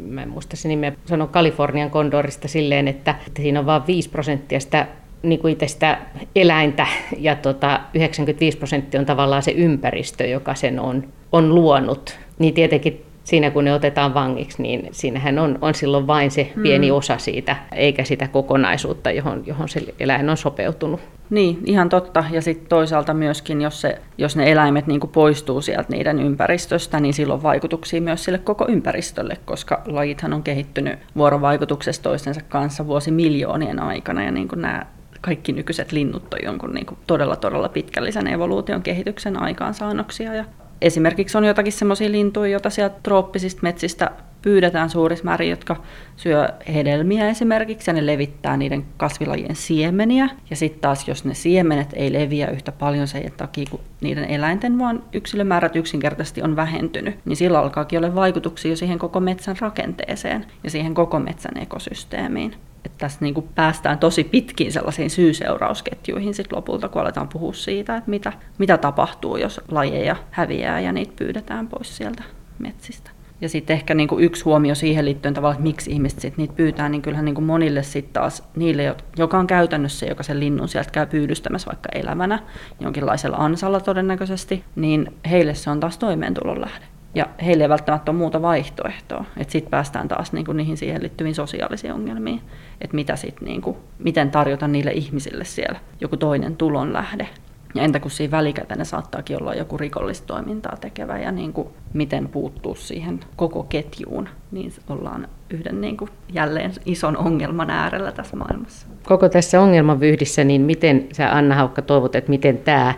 mä 0.08 0.22
en 0.22 0.30
muista 0.30 0.56
se 0.56 0.68
nimeä, 0.68 0.94
sanoi 1.06 1.28
Kalifornian 1.28 1.90
kondorista 1.90 2.48
silleen, 2.48 2.88
että 2.88 3.16
siinä 3.38 3.60
on 3.60 3.66
vain 3.66 3.88
5 3.88 4.10
prosenttia 4.10 4.60
sitä 4.60 4.88
niin 5.24 5.40
kuin 5.40 5.54
itse 5.54 5.68
sitä 5.68 5.98
eläintä 6.36 6.88
ja 7.18 7.36
tota, 7.36 7.82
95 7.94 8.58
prosenttia 8.58 9.00
on 9.00 9.06
tavallaan 9.06 9.44
se 9.44 9.52
ympäristö, 9.52 10.28
joka 10.28 10.56
sen 10.56 10.80
on, 10.80 11.08
on 11.32 11.56
luonut. 11.56 12.20
Niin 12.40 12.54
tietenkin 12.54 13.06
siinä 13.30 13.52
kun 13.52 13.66
ne 13.66 13.74
otetaan 13.74 14.14
vangiksi, 14.14 14.62
niin 14.62 14.88
siinähän 14.92 15.40
on, 15.40 15.58
on 15.62 15.74
silloin 15.74 16.08
vain 16.08 16.32
se 16.32 16.52
pieni 16.62 16.92
mm. 16.92 16.98
osa 16.98 17.18
siitä, 17.18 17.56
eikä 17.72 18.04
sitä 18.04 18.28
kokonaisuutta, 18.28 19.12
johon, 19.12 19.44
johon 19.46 19.70
se 19.70 19.82
eläin 20.00 20.30
on 20.30 20.38
sopeutunut. 20.38 21.02
Niin, 21.30 21.60
ihan 21.66 21.90
totta. 21.90 22.24
Ja 22.32 22.42
sitten 22.42 22.70
toisaalta 22.70 23.14
myöskin, 23.14 23.62
jos, 23.62 23.82
se, 23.82 24.02
jos 24.18 24.36
ne 24.36 24.52
eläimet 24.52 24.88
niin 24.88 25.00
kuin 25.00 25.12
poistuu 25.12 25.62
sieltä 25.62 25.90
niiden 25.90 26.20
ympäristöstä, 26.20 27.00
niin 27.00 27.14
silloin 27.14 27.44
vaikutuksia 27.44 28.02
myös 28.02 28.24
sille 28.24 28.38
koko 28.38 28.66
ympäristölle, 28.70 29.38
koska 29.46 29.82
lajithan 29.86 30.34
on 30.34 30.44
kehittynyt 30.44 31.00
vuorovaikutuksessa 31.18 32.04
toistensa 32.04 32.42
kanssa 32.50 32.88
vuosimiljoonien 32.88 33.80
aikana. 33.80 34.24
Ja 34.24 34.32
niin 34.32 34.48
kuin 34.48 34.62
nämä 34.62 34.86
kaikki 35.22 35.52
nykyiset 35.52 35.92
linnut 35.92 36.34
on 36.34 36.40
jonkun 36.44 36.74
niin 36.74 36.86
kuin 36.86 36.98
todella, 37.08 37.36
todella 37.36 37.70
pitkällisen 37.70 38.28
evoluution 38.28 38.82
kehityksen 38.82 39.42
aikaansaannoksia. 39.42 40.34
Ja 40.34 40.46
esimerkiksi 40.82 41.38
on 41.38 41.46
jotakin 41.46 41.74
semmoisia 41.74 42.12
lintuja, 42.12 42.52
joita 42.52 42.70
sieltä 42.70 42.96
trooppisista 43.04 43.60
metsistä 43.64 44.12
pyydetään 44.42 44.90
suurissa 44.90 45.26
määrin, 45.26 45.50
jotka 45.50 45.76
syö 46.16 46.50
hedelmiä 46.74 47.30
esimerkiksi 47.30 47.90
ja 47.90 47.94
ne 47.94 48.06
levittää 48.06 48.58
niiden 48.58 48.86
kasvilajien 48.98 49.56
siemeniä. 49.56 50.30
Ja 50.50 50.56
sitten 50.56 50.82
taas, 50.82 51.08
jos 51.08 51.26
ne 51.26 51.34
siemenet 51.34 51.90
ei 51.94 52.14
leviä 52.14 52.48
yhtä 52.48 52.72
paljon 52.72 53.08
sen 53.08 53.32
takia, 53.38 53.66
kun 53.72 53.80
niiden 54.02 54.26
eläinten 54.26 54.80
vaan 54.80 55.04
yksilömäärät 55.14 55.76
yksinkertaisesti 55.76 56.42
on 56.42 56.56
vähentynyt, 56.56 57.16
niin 57.26 57.38
sillä 57.38 57.60
alkaakin 57.60 58.00
olla 58.00 58.16
vaikutuksia 58.16 58.72
jo 58.72 58.76
siihen 58.76 59.00
koko 59.00 59.20
metsän 59.20 59.56
rakenteeseen 59.60 60.46
ja 60.64 60.70
siihen 60.70 60.94
koko 60.94 61.20
metsän 61.20 61.58
ekosysteemiin. 61.62 62.56
Että 62.86 62.98
tässä 62.98 63.20
niin 63.22 63.34
kuin 63.34 63.50
päästään 63.56 63.98
tosi 63.98 64.24
pitkin 64.24 64.72
sellaisiin 64.72 65.10
syy-seurausketjuihin 65.10 66.34
sit 66.34 66.52
lopulta, 66.52 66.90
kun 66.90 67.02
aletaan 67.02 67.28
puhua 67.28 67.54
siitä, 67.54 67.96
että 67.96 68.10
mitä, 68.10 68.34
mitä 68.58 68.78
tapahtuu, 68.78 69.38
jos 69.38 69.62
lajeja 69.72 70.16
häviää 70.32 70.80
ja 70.80 70.92
niitä 70.92 71.14
pyydetään 71.16 71.68
pois 71.68 71.98
sieltä 71.98 72.24
metsistä. 72.60 73.12
Ja 73.42 73.50
sitten 73.50 73.74
ehkä 73.74 73.94
niin 73.94 74.08
kuin 74.08 74.24
yksi 74.24 74.44
huomio 74.44 74.76
siihen 74.76 75.06
liittyen 75.06 75.34
tavallaan, 75.34 75.56
että 75.56 75.68
miksi 75.68 75.92
ihmiset 75.92 76.20
sit 76.20 76.38
niitä 76.38 76.54
pyytää, 76.54 76.90
niin 76.90 77.02
kyllähän 77.02 77.26
niin 77.26 77.36
kuin 77.36 77.46
monille 77.46 77.84
sitten 77.84 78.14
taas 78.14 78.44
niille, 78.56 78.96
joka 79.18 79.40
on 79.40 79.48
käytännössä, 79.48 80.06
joka 80.06 80.24
sen 80.24 80.40
linnun 80.40 80.68
sieltä 80.68 80.92
käy 80.92 81.06
pyydystämässä 81.06 81.68
vaikka 81.68 81.90
elävänä, 81.94 82.40
jonkinlaisella 82.80 83.38
ansalla 83.38 83.80
todennäköisesti, 83.80 84.64
niin 84.76 85.14
heille 85.30 85.54
se 85.54 85.70
on 85.70 85.80
taas 85.80 85.98
toimeentulon 85.98 86.62
lähde. 86.62 86.86
Ja 87.16 87.26
heille 87.46 87.64
ei 87.64 87.70
välttämättä 87.70 88.12
ole 88.12 88.18
muuta 88.18 88.42
vaihtoehtoa. 88.42 89.26
Sitten 89.48 89.72
päästään 89.72 90.08
taas 90.08 90.34
niinku 90.34 90.54
niihin 90.54 90.78
siihen 90.78 91.02
liittyviin 91.02 91.36
sosiaalisiin 91.36 91.94
ongelmiin. 91.94 92.42
Että 92.82 92.96
mitä 92.96 93.16
sit 93.16 93.42
niinku, 93.42 93.78
miten 94.00 94.32
tarjota 94.32 94.68
niille 94.68 94.92
ihmisille 94.92 95.46
siellä 95.46 95.80
joku 96.02 96.18
toinen 96.18 96.56
tulonlähde. 96.56 97.28
Ja 97.76 97.84
entä 97.84 98.00
kun 98.00 98.12
siinä 98.12 98.32
välikätenä 98.32 98.84
saattaakin 98.84 99.42
olla 99.42 99.54
joku 99.54 99.78
rikollista 99.78 100.28
toimintaa 100.28 100.78
tekevä 100.82 101.20
ja 101.20 101.32
niin 101.32 101.54
kuin 101.54 101.68
miten 101.94 102.28
puuttuu 102.28 102.76
siihen 102.76 103.20
koko 103.36 103.64
ketjuun, 103.64 104.30
niin 104.52 104.74
ollaan 104.90 105.28
yhden 105.50 105.82
niin 105.82 105.98
kuin 105.98 106.10
jälleen 106.34 106.72
ison 106.86 107.18
ongelman 107.18 107.70
äärellä 107.70 108.12
tässä 108.12 108.36
maailmassa. 108.36 108.88
Koko 109.04 109.30
tässä 109.30 109.62
ongelmavyyhdissä, 109.62 110.44
niin 110.44 110.62
miten 110.62 111.08
sä 111.12 111.36
Anna 111.36 111.56
Haukka 111.56 111.82
toivot, 111.82 112.16
että 112.16 112.30
miten 112.30 112.58
tämä 112.58 112.94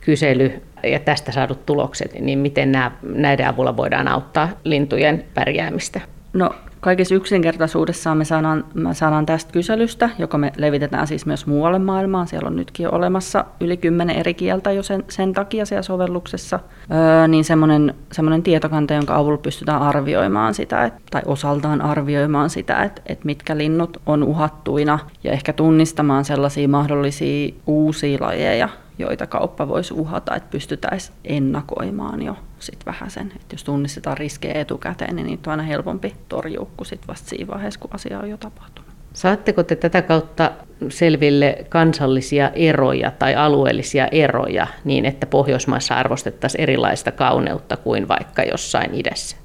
kysely 0.00 0.62
ja 0.88 0.98
tästä 0.98 1.32
saadut 1.32 1.66
tulokset, 1.66 2.20
niin 2.20 2.38
miten 2.38 2.72
nämä, 2.72 2.90
näiden 3.02 3.48
avulla 3.48 3.76
voidaan 3.76 4.08
auttaa 4.08 4.48
lintujen 4.64 5.24
pärjäämistä? 5.34 6.00
No 6.32 6.50
kaikissa 6.84 7.14
yksinkertaisuudessaan 7.14 8.18
me 8.18 8.24
saadaan, 8.24 8.64
me 8.74 8.94
saadaan 8.94 9.26
tästä 9.26 9.52
kyselystä, 9.52 10.10
joka 10.18 10.38
me 10.38 10.52
levitetään 10.56 11.06
siis 11.06 11.26
myös 11.26 11.46
muualle 11.46 11.78
maailmaan. 11.78 12.26
Siellä 12.26 12.46
on 12.46 12.56
nytkin 12.56 12.84
jo 12.84 12.90
olemassa 12.90 13.44
yli 13.60 13.76
kymmenen 13.76 14.16
eri 14.16 14.34
kieltä 14.34 14.72
jo 14.72 14.82
sen, 14.82 15.04
sen 15.08 15.32
takia 15.32 15.66
siellä 15.66 15.82
sovelluksessa. 15.82 16.60
Öö, 16.92 17.28
niin 17.28 17.44
semmoinen, 17.44 17.94
semmoinen 18.12 18.42
tietokanta, 18.42 18.94
jonka 18.94 19.16
avulla 19.16 19.38
pystytään 19.38 19.82
arvioimaan 19.82 20.54
sitä, 20.54 20.84
et, 20.84 20.94
tai 21.10 21.22
osaltaan 21.26 21.82
arvioimaan 21.82 22.50
sitä, 22.50 22.82
että 22.82 23.02
et 23.06 23.24
mitkä 23.24 23.58
linnut 23.58 24.02
on 24.06 24.22
uhattuina 24.22 24.98
ja 25.24 25.32
ehkä 25.32 25.52
tunnistamaan 25.52 26.24
sellaisia 26.24 26.68
mahdollisia 26.68 27.54
uusia 27.66 28.18
lajeja, 28.20 28.68
joita 28.98 29.26
kauppa 29.26 29.68
voisi 29.68 29.94
uhata, 29.94 30.36
että 30.36 30.50
pystytäisiin 30.50 31.16
ennakoimaan 31.24 32.22
jo 32.22 32.36
sit 32.58 32.86
vähän 32.86 33.10
sen. 33.10 33.32
Että 33.36 33.54
jos 33.54 33.64
tunnistetaan 33.64 34.16
riskejä 34.18 34.60
etukäteen, 34.60 35.16
niin 35.16 35.26
niitä 35.26 35.50
on 35.50 35.52
aina 35.52 35.62
helpompi 35.62 36.14
torjua 36.28 36.70
kuin 36.76 36.86
sit 36.86 37.08
vasta 37.08 37.28
siinä 37.28 37.52
vaiheessa, 37.52 37.80
kun 37.80 37.90
asia 37.94 38.18
on 38.18 38.30
jo 38.30 38.36
tapahtunut. 38.36 38.90
Saatteko 39.12 39.62
te 39.62 39.76
tätä 39.76 40.02
kautta 40.02 40.50
selville 40.88 41.66
kansallisia 41.68 42.50
eroja 42.50 43.10
tai 43.10 43.34
alueellisia 43.34 44.06
eroja 44.06 44.66
niin, 44.84 45.04
että 45.04 45.26
Pohjoismaissa 45.26 45.94
arvostettaisiin 45.94 46.60
erilaista 46.60 47.12
kauneutta 47.12 47.76
kuin 47.76 48.08
vaikka 48.08 48.42
jossain 48.42 48.94
idässä? 48.94 49.36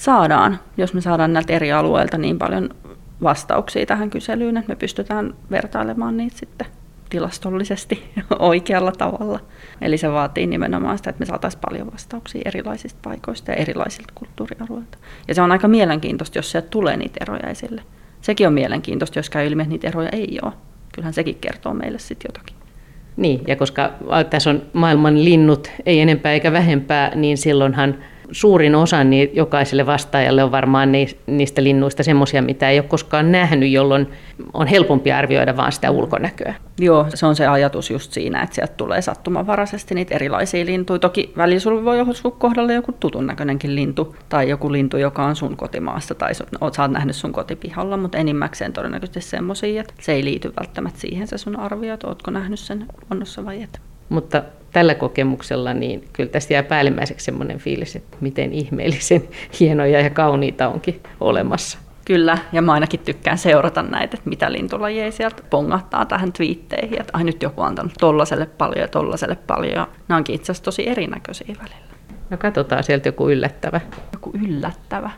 Saadaan, 0.00 0.60
jos 0.76 0.94
me 0.94 1.00
saadaan 1.00 1.32
näiltä 1.32 1.52
eri 1.52 1.72
alueilta 1.72 2.18
niin 2.18 2.38
paljon 2.38 2.70
vastauksia 3.22 3.86
tähän 3.86 4.10
kyselyyn, 4.10 4.56
että 4.56 4.68
me 4.68 4.76
pystytään 4.76 5.34
vertailemaan 5.50 6.16
niitä 6.16 6.38
sitten 6.38 6.66
tilastollisesti 7.10 8.10
oikealla 8.38 8.92
tavalla. 8.92 9.40
Eli 9.80 9.98
se 9.98 10.12
vaatii 10.12 10.46
nimenomaan 10.46 10.98
sitä, 10.98 11.10
että 11.10 11.20
me 11.20 11.26
saataisiin 11.26 11.60
paljon 11.70 11.92
vastauksia 11.92 12.42
erilaisista 12.44 12.98
paikoista 13.02 13.50
ja 13.50 13.56
erilaisilta 13.56 14.12
kulttuurialueilta. 14.14 14.98
Ja 15.28 15.34
se 15.34 15.42
on 15.42 15.52
aika 15.52 15.68
mielenkiintoista, 15.68 16.38
jos 16.38 16.50
sieltä 16.50 16.68
tulee 16.68 16.96
niitä 16.96 17.18
eroja 17.20 17.50
esille. 17.50 17.82
Sekin 18.20 18.46
on 18.46 18.52
mielenkiintoista, 18.52 19.18
jos 19.18 19.30
käy 19.30 19.46
ilmi, 19.46 19.62
että 19.62 19.72
niitä 19.72 19.88
eroja 19.88 20.08
ei 20.12 20.38
ole. 20.42 20.52
Kyllähän 20.94 21.14
sekin 21.14 21.38
kertoo 21.40 21.74
meille 21.74 21.98
sitten 21.98 22.28
jotakin. 22.28 22.56
Niin, 23.16 23.40
ja 23.46 23.56
koska 23.56 23.90
tässä 24.30 24.50
on 24.50 24.62
maailman 24.72 25.24
linnut, 25.24 25.70
ei 25.86 26.00
enempää 26.00 26.32
eikä 26.32 26.52
vähempää, 26.52 27.14
niin 27.14 27.38
silloinhan 27.38 27.94
suurin 28.32 28.74
osa 28.74 29.04
niin 29.04 29.30
jokaiselle 29.32 29.86
vastaajalle 29.86 30.44
on 30.44 30.52
varmaan 30.52 30.92
niistä 31.26 31.64
linnuista 31.64 32.02
semmoisia, 32.02 32.42
mitä 32.42 32.70
ei 32.70 32.78
ole 32.78 32.86
koskaan 32.88 33.32
nähnyt, 33.32 33.70
jolloin 33.70 34.08
on 34.52 34.66
helpompi 34.66 35.12
arvioida 35.12 35.56
vaan 35.56 35.72
sitä 35.72 35.90
ulkonäköä. 35.90 36.54
Joo, 36.78 37.06
se 37.14 37.26
on 37.26 37.36
se 37.36 37.46
ajatus 37.46 37.90
just 37.90 38.12
siinä, 38.12 38.42
että 38.42 38.54
sieltä 38.54 38.74
tulee 38.76 39.02
sattumanvaraisesti 39.02 39.94
niitä 39.94 40.14
erilaisia 40.14 40.66
lintuja. 40.66 40.98
Toki 40.98 41.32
välillä 41.36 41.60
sulla 41.60 41.84
voi 41.84 41.98
joskus 41.98 42.32
kohdalla 42.38 42.72
joku 42.72 42.92
tutun 42.92 43.26
näköinenkin 43.26 43.74
lintu 43.74 44.16
tai 44.28 44.48
joku 44.48 44.72
lintu, 44.72 44.96
joka 44.96 45.24
on 45.24 45.36
sun 45.36 45.56
kotimaassa 45.56 46.14
tai 46.14 46.32
oot, 46.60 46.74
sä 46.74 46.82
oot 46.82 46.90
nähnyt 46.90 47.16
sun 47.16 47.32
kotipihalla, 47.32 47.96
mutta 47.96 48.18
enimmäkseen 48.18 48.72
todennäköisesti 48.72 49.20
semmoisia, 49.20 49.80
että 49.80 49.94
se 50.00 50.12
ei 50.12 50.24
liity 50.24 50.52
välttämättä 50.60 51.00
siihen 51.00 51.26
se 51.26 51.38
sun 51.38 51.58
arvio, 51.58 51.94
että 51.94 52.06
ootko 52.06 52.30
nähnyt 52.30 52.58
sen 52.58 52.86
onnossa 53.10 53.44
vai 53.44 53.62
et. 53.62 53.93
Mutta 54.08 54.42
tällä 54.72 54.94
kokemuksella 54.94 55.74
niin 55.74 56.08
kyllä 56.12 56.30
tästä 56.30 56.54
jää 56.54 56.62
päällimmäiseksi 56.62 57.24
semmoinen 57.24 57.58
fiilis, 57.58 57.96
että 57.96 58.16
miten 58.20 58.52
ihmeellisen 58.52 59.22
hienoja 59.60 60.00
ja 60.00 60.10
kauniita 60.10 60.68
onkin 60.68 61.00
olemassa. 61.20 61.78
Kyllä, 62.04 62.38
ja 62.52 62.62
mä 62.62 62.72
ainakin 62.72 63.00
tykkään 63.00 63.38
seurata 63.38 63.82
näitä, 63.82 64.16
että 64.16 64.30
mitä 64.30 64.52
lintulajeja 64.52 65.12
sieltä 65.12 65.42
pongahtaa 65.50 66.04
tähän 66.04 66.32
twiitteihin, 66.32 67.00
että 67.00 67.10
ai 67.12 67.24
nyt 67.24 67.42
joku 67.42 67.60
on 67.60 67.66
antanut 67.66 67.92
tollaselle 68.00 68.46
paljon 68.46 68.80
ja 68.80 68.88
tollaselle 68.88 69.36
paljon. 69.46 69.86
Nämä 70.08 70.16
onkin 70.16 70.34
itse 70.34 70.52
asiassa 70.52 70.64
tosi 70.64 70.88
erinäköisiä 70.88 71.54
välillä. 71.58 71.94
No 72.30 72.36
katsotaan 72.36 72.84
sieltä 72.84 73.08
joku 73.08 73.30
yllättävä. 73.30 73.80
Joku 74.12 74.32
yllättävä. 74.44 75.10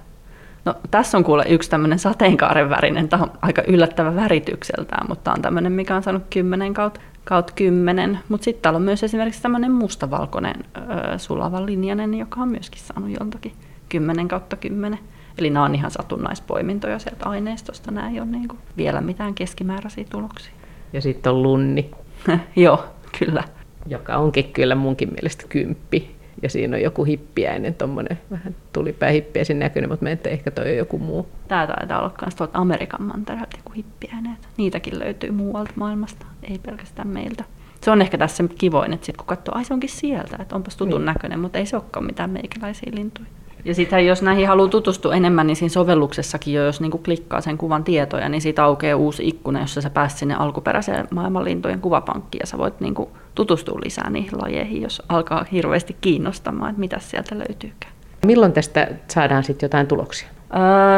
No 0.65 0.75
tässä 0.91 1.19
on 1.19 1.25
kuule 1.25 1.45
yksi 1.49 1.71
tämmöinen 1.71 1.99
sateenkaaren 1.99 2.71
värinen, 2.71 3.09
tämä 3.09 3.23
on 3.23 3.33
aika 3.43 3.63
yllättävä 3.67 4.17
väritykseltään, 4.17 5.07
mutta 5.09 5.25
tämä 5.25 5.35
on 5.35 5.43
tämmöinen, 5.43 5.73
mikä 5.73 5.97
on 5.97 6.03
saanut 6.03 6.23
10 6.31 6.75
kautta 6.75 7.01
kautta 7.27 7.53
10. 7.57 8.19
Mutta 8.29 8.45
sitten 8.45 8.63
täällä 8.63 8.77
on 8.77 8.83
myös 8.83 9.03
esimerkiksi 9.03 9.43
tämmöinen 9.43 9.73
mustavalkoinen 9.73 10.55
ö, 10.77 11.19
sulava 11.19 11.67
linjainen, 11.67 12.15
joka 12.15 12.41
on 12.41 12.49
myöskin 12.49 12.83
saanut 12.83 13.11
joltakin 13.21 13.53
10 13.89 14.29
kautta 14.29 14.57
10. 14.57 14.99
Eli 15.39 15.51
nämä 15.51 15.65
on 15.65 15.75
ihan 15.75 15.91
satunnaispoimintoja 15.91 16.99
sieltä 16.99 17.29
aineistosta, 17.29 17.91
nämä 17.91 18.11
ei 18.11 18.21
ole 18.21 18.29
niinku 18.29 18.57
vielä 18.77 19.01
mitään 19.01 19.35
keskimääräisiä 19.35 20.05
tuloksia. 20.11 20.53
Ja 20.93 21.01
sitten 21.01 21.33
on 21.33 21.43
lunni. 21.43 21.91
Joo, 22.57 22.85
kyllä. 23.19 23.45
Joka 23.87 24.17
onkin 24.17 24.53
kyllä 24.53 24.75
munkin 24.75 25.09
mielestä 25.13 25.45
kymppi. 25.49 26.16
Ja 26.43 26.51
siinä 26.51 26.77
on 26.77 26.83
joku 26.83 27.05
hippiäinen, 27.05 27.75
tuommoinen 27.75 28.19
vähän 28.31 28.55
tulipäähippiäisen 28.73 29.59
näköinen, 29.59 29.91
mutta 29.91 30.11
että 30.11 30.29
ehkä 30.29 30.51
toi 30.51 30.71
on 30.71 30.77
joku 30.77 30.99
muu. 30.99 31.29
Tämä 31.49 31.67
taitaa 31.67 31.99
olla 31.99 32.15
myös 32.23 32.35
tuolta 32.35 32.59
Amerikan 32.59 33.03
mantereelta 33.03 33.57
joku 33.57 33.73
hippiäinen. 33.77 34.37
Niitäkin 34.57 34.99
löytyy 34.99 35.31
muualta 35.31 35.73
maailmasta, 35.77 36.27
ei 36.51 36.59
pelkästään 36.59 37.09
meiltä. 37.09 37.45
Se 37.81 37.91
on 37.91 38.03
ehkä 38.03 38.19
tässä 38.19 38.45
kivoin, 38.59 38.93
että 38.93 39.07
sit 39.07 39.17
kun 39.17 39.27
katsoo, 39.27 39.55
ai 39.55 39.65
se 39.65 39.75
onkin 39.75 39.91
sieltä, 39.91 40.37
että 40.41 40.57
onpas 40.57 40.77
tutun 40.77 41.01
niin. 41.01 41.07
näköinen, 41.07 41.41
mutta 41.41 41.59
ei 41.59 41.67
se 41.67 41.77
olekaan 41.77 42.07
mitään 42.07 42.31
meikäläisiä 42.31 42.93
lintuja. 42.95 43.29
Ja 43.65 43.75
sitten 43.75 44.07
jos 44.07 44.23
näihin 44.23 44.49
haluaa 44.49 44.69
tutustua 44.69 45.15
enemmän, 45.15 45.47
niin 45.47 45.57
siinä 45.57 45.73
sovelluksessakin 45.73 46.55
jo, 46.55 46.65
jos 46.65 46.81
niinku 46.81 46.99
klikkaa 46.99 47.41
sen 47.41 47.59
kuvan 47.59 47.85
tietoja, 47.85 48.29
niin 48.29 48.41
siitä 48.41 48.65
aukeaa 48.65 48.97
uusi 48.97 49.29
ikkuna, 49.29 49.61
jossa 49.61 49.81
sä 49.81 49.91
pääset 49.91 50.19
sinne 50.19 50.35
alkuperäiseen 50.35 51.09
maailmanlintojen 51.11 51.81
kuvapankkiin 51.81 52.41
ja 52.41 52.47
sä 52.47 52.59
voit 52.59 52.81
niinku 52.81 53.11
tutustua 53.37 53.79
lisää 53.85 54.11
niihin 54.11 54.39
lajeihin, 54.43 54.83
jos 54.83 55.03
alkaa 55.09 55.45
hirveästi 55.53 55.97
kiinnostamaan, 56.01 56.71
että 56.71 56.81
mitä 56.81 56.99
sieltä 56.99 57.39
löytyykään. 57.39 57.93
Milloin 58.27 58.53
tästä 58.53 58.89
saadaan 59.09 59.45
sitten 59.45 59.67
jotain 59.67 59.87
tuloksia? 59.87 60.29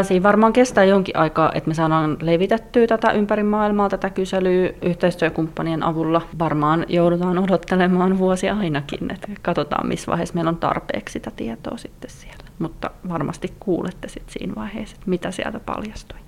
Siinä 0.03 0.23
varmaan 0.23 0.53
kestää 0.53 0.85
jonkin 0.85 1.17
aikaa, 1.17 1.53
että 1.55 1.69
me 1.69 1.75
saadaan 1.75 2.17
levitettyä 2.21 2.87
tätä 2.87 3.13
ympäri 3.13 3.43
maailmaa, 3.43 3.89
tätä 3.89 4.11
kyselyä 4.11 4.71
yhteistyökumppanien 4.83 5.83
avulla. 5.83 6.23
Varmaan 6.39 6.87
joudutaan 6.89 7.39
odottelemaan 7.39 8.19
vuosia 8.19 8.57
ainakin, 8.57 9.13
että 9.13 9.29
katsotaan 9.43 9.89
missä 9.89 10.11
vaiheessa 10.11 10.35
meillä 10.35 10.49
on 10.49 10.57
tarpeeksi 10.57 11.13
sitä 11.13 11.31
tietoa 11.37 11.77
sitten 11.77 12.11
siellä 12.11 12.49
mutta 12.59 12.91
varmasti 13.09 13.55
kuulette 13.61 14.09
sitten 14.09 14.33
siinä 14.33 14.55
vaiheessa, 14.57 14.97
että 14.97 15.11
mitä 15.11 15.31
sieltä 15.31 15.61
paljastui. 15.61 16.19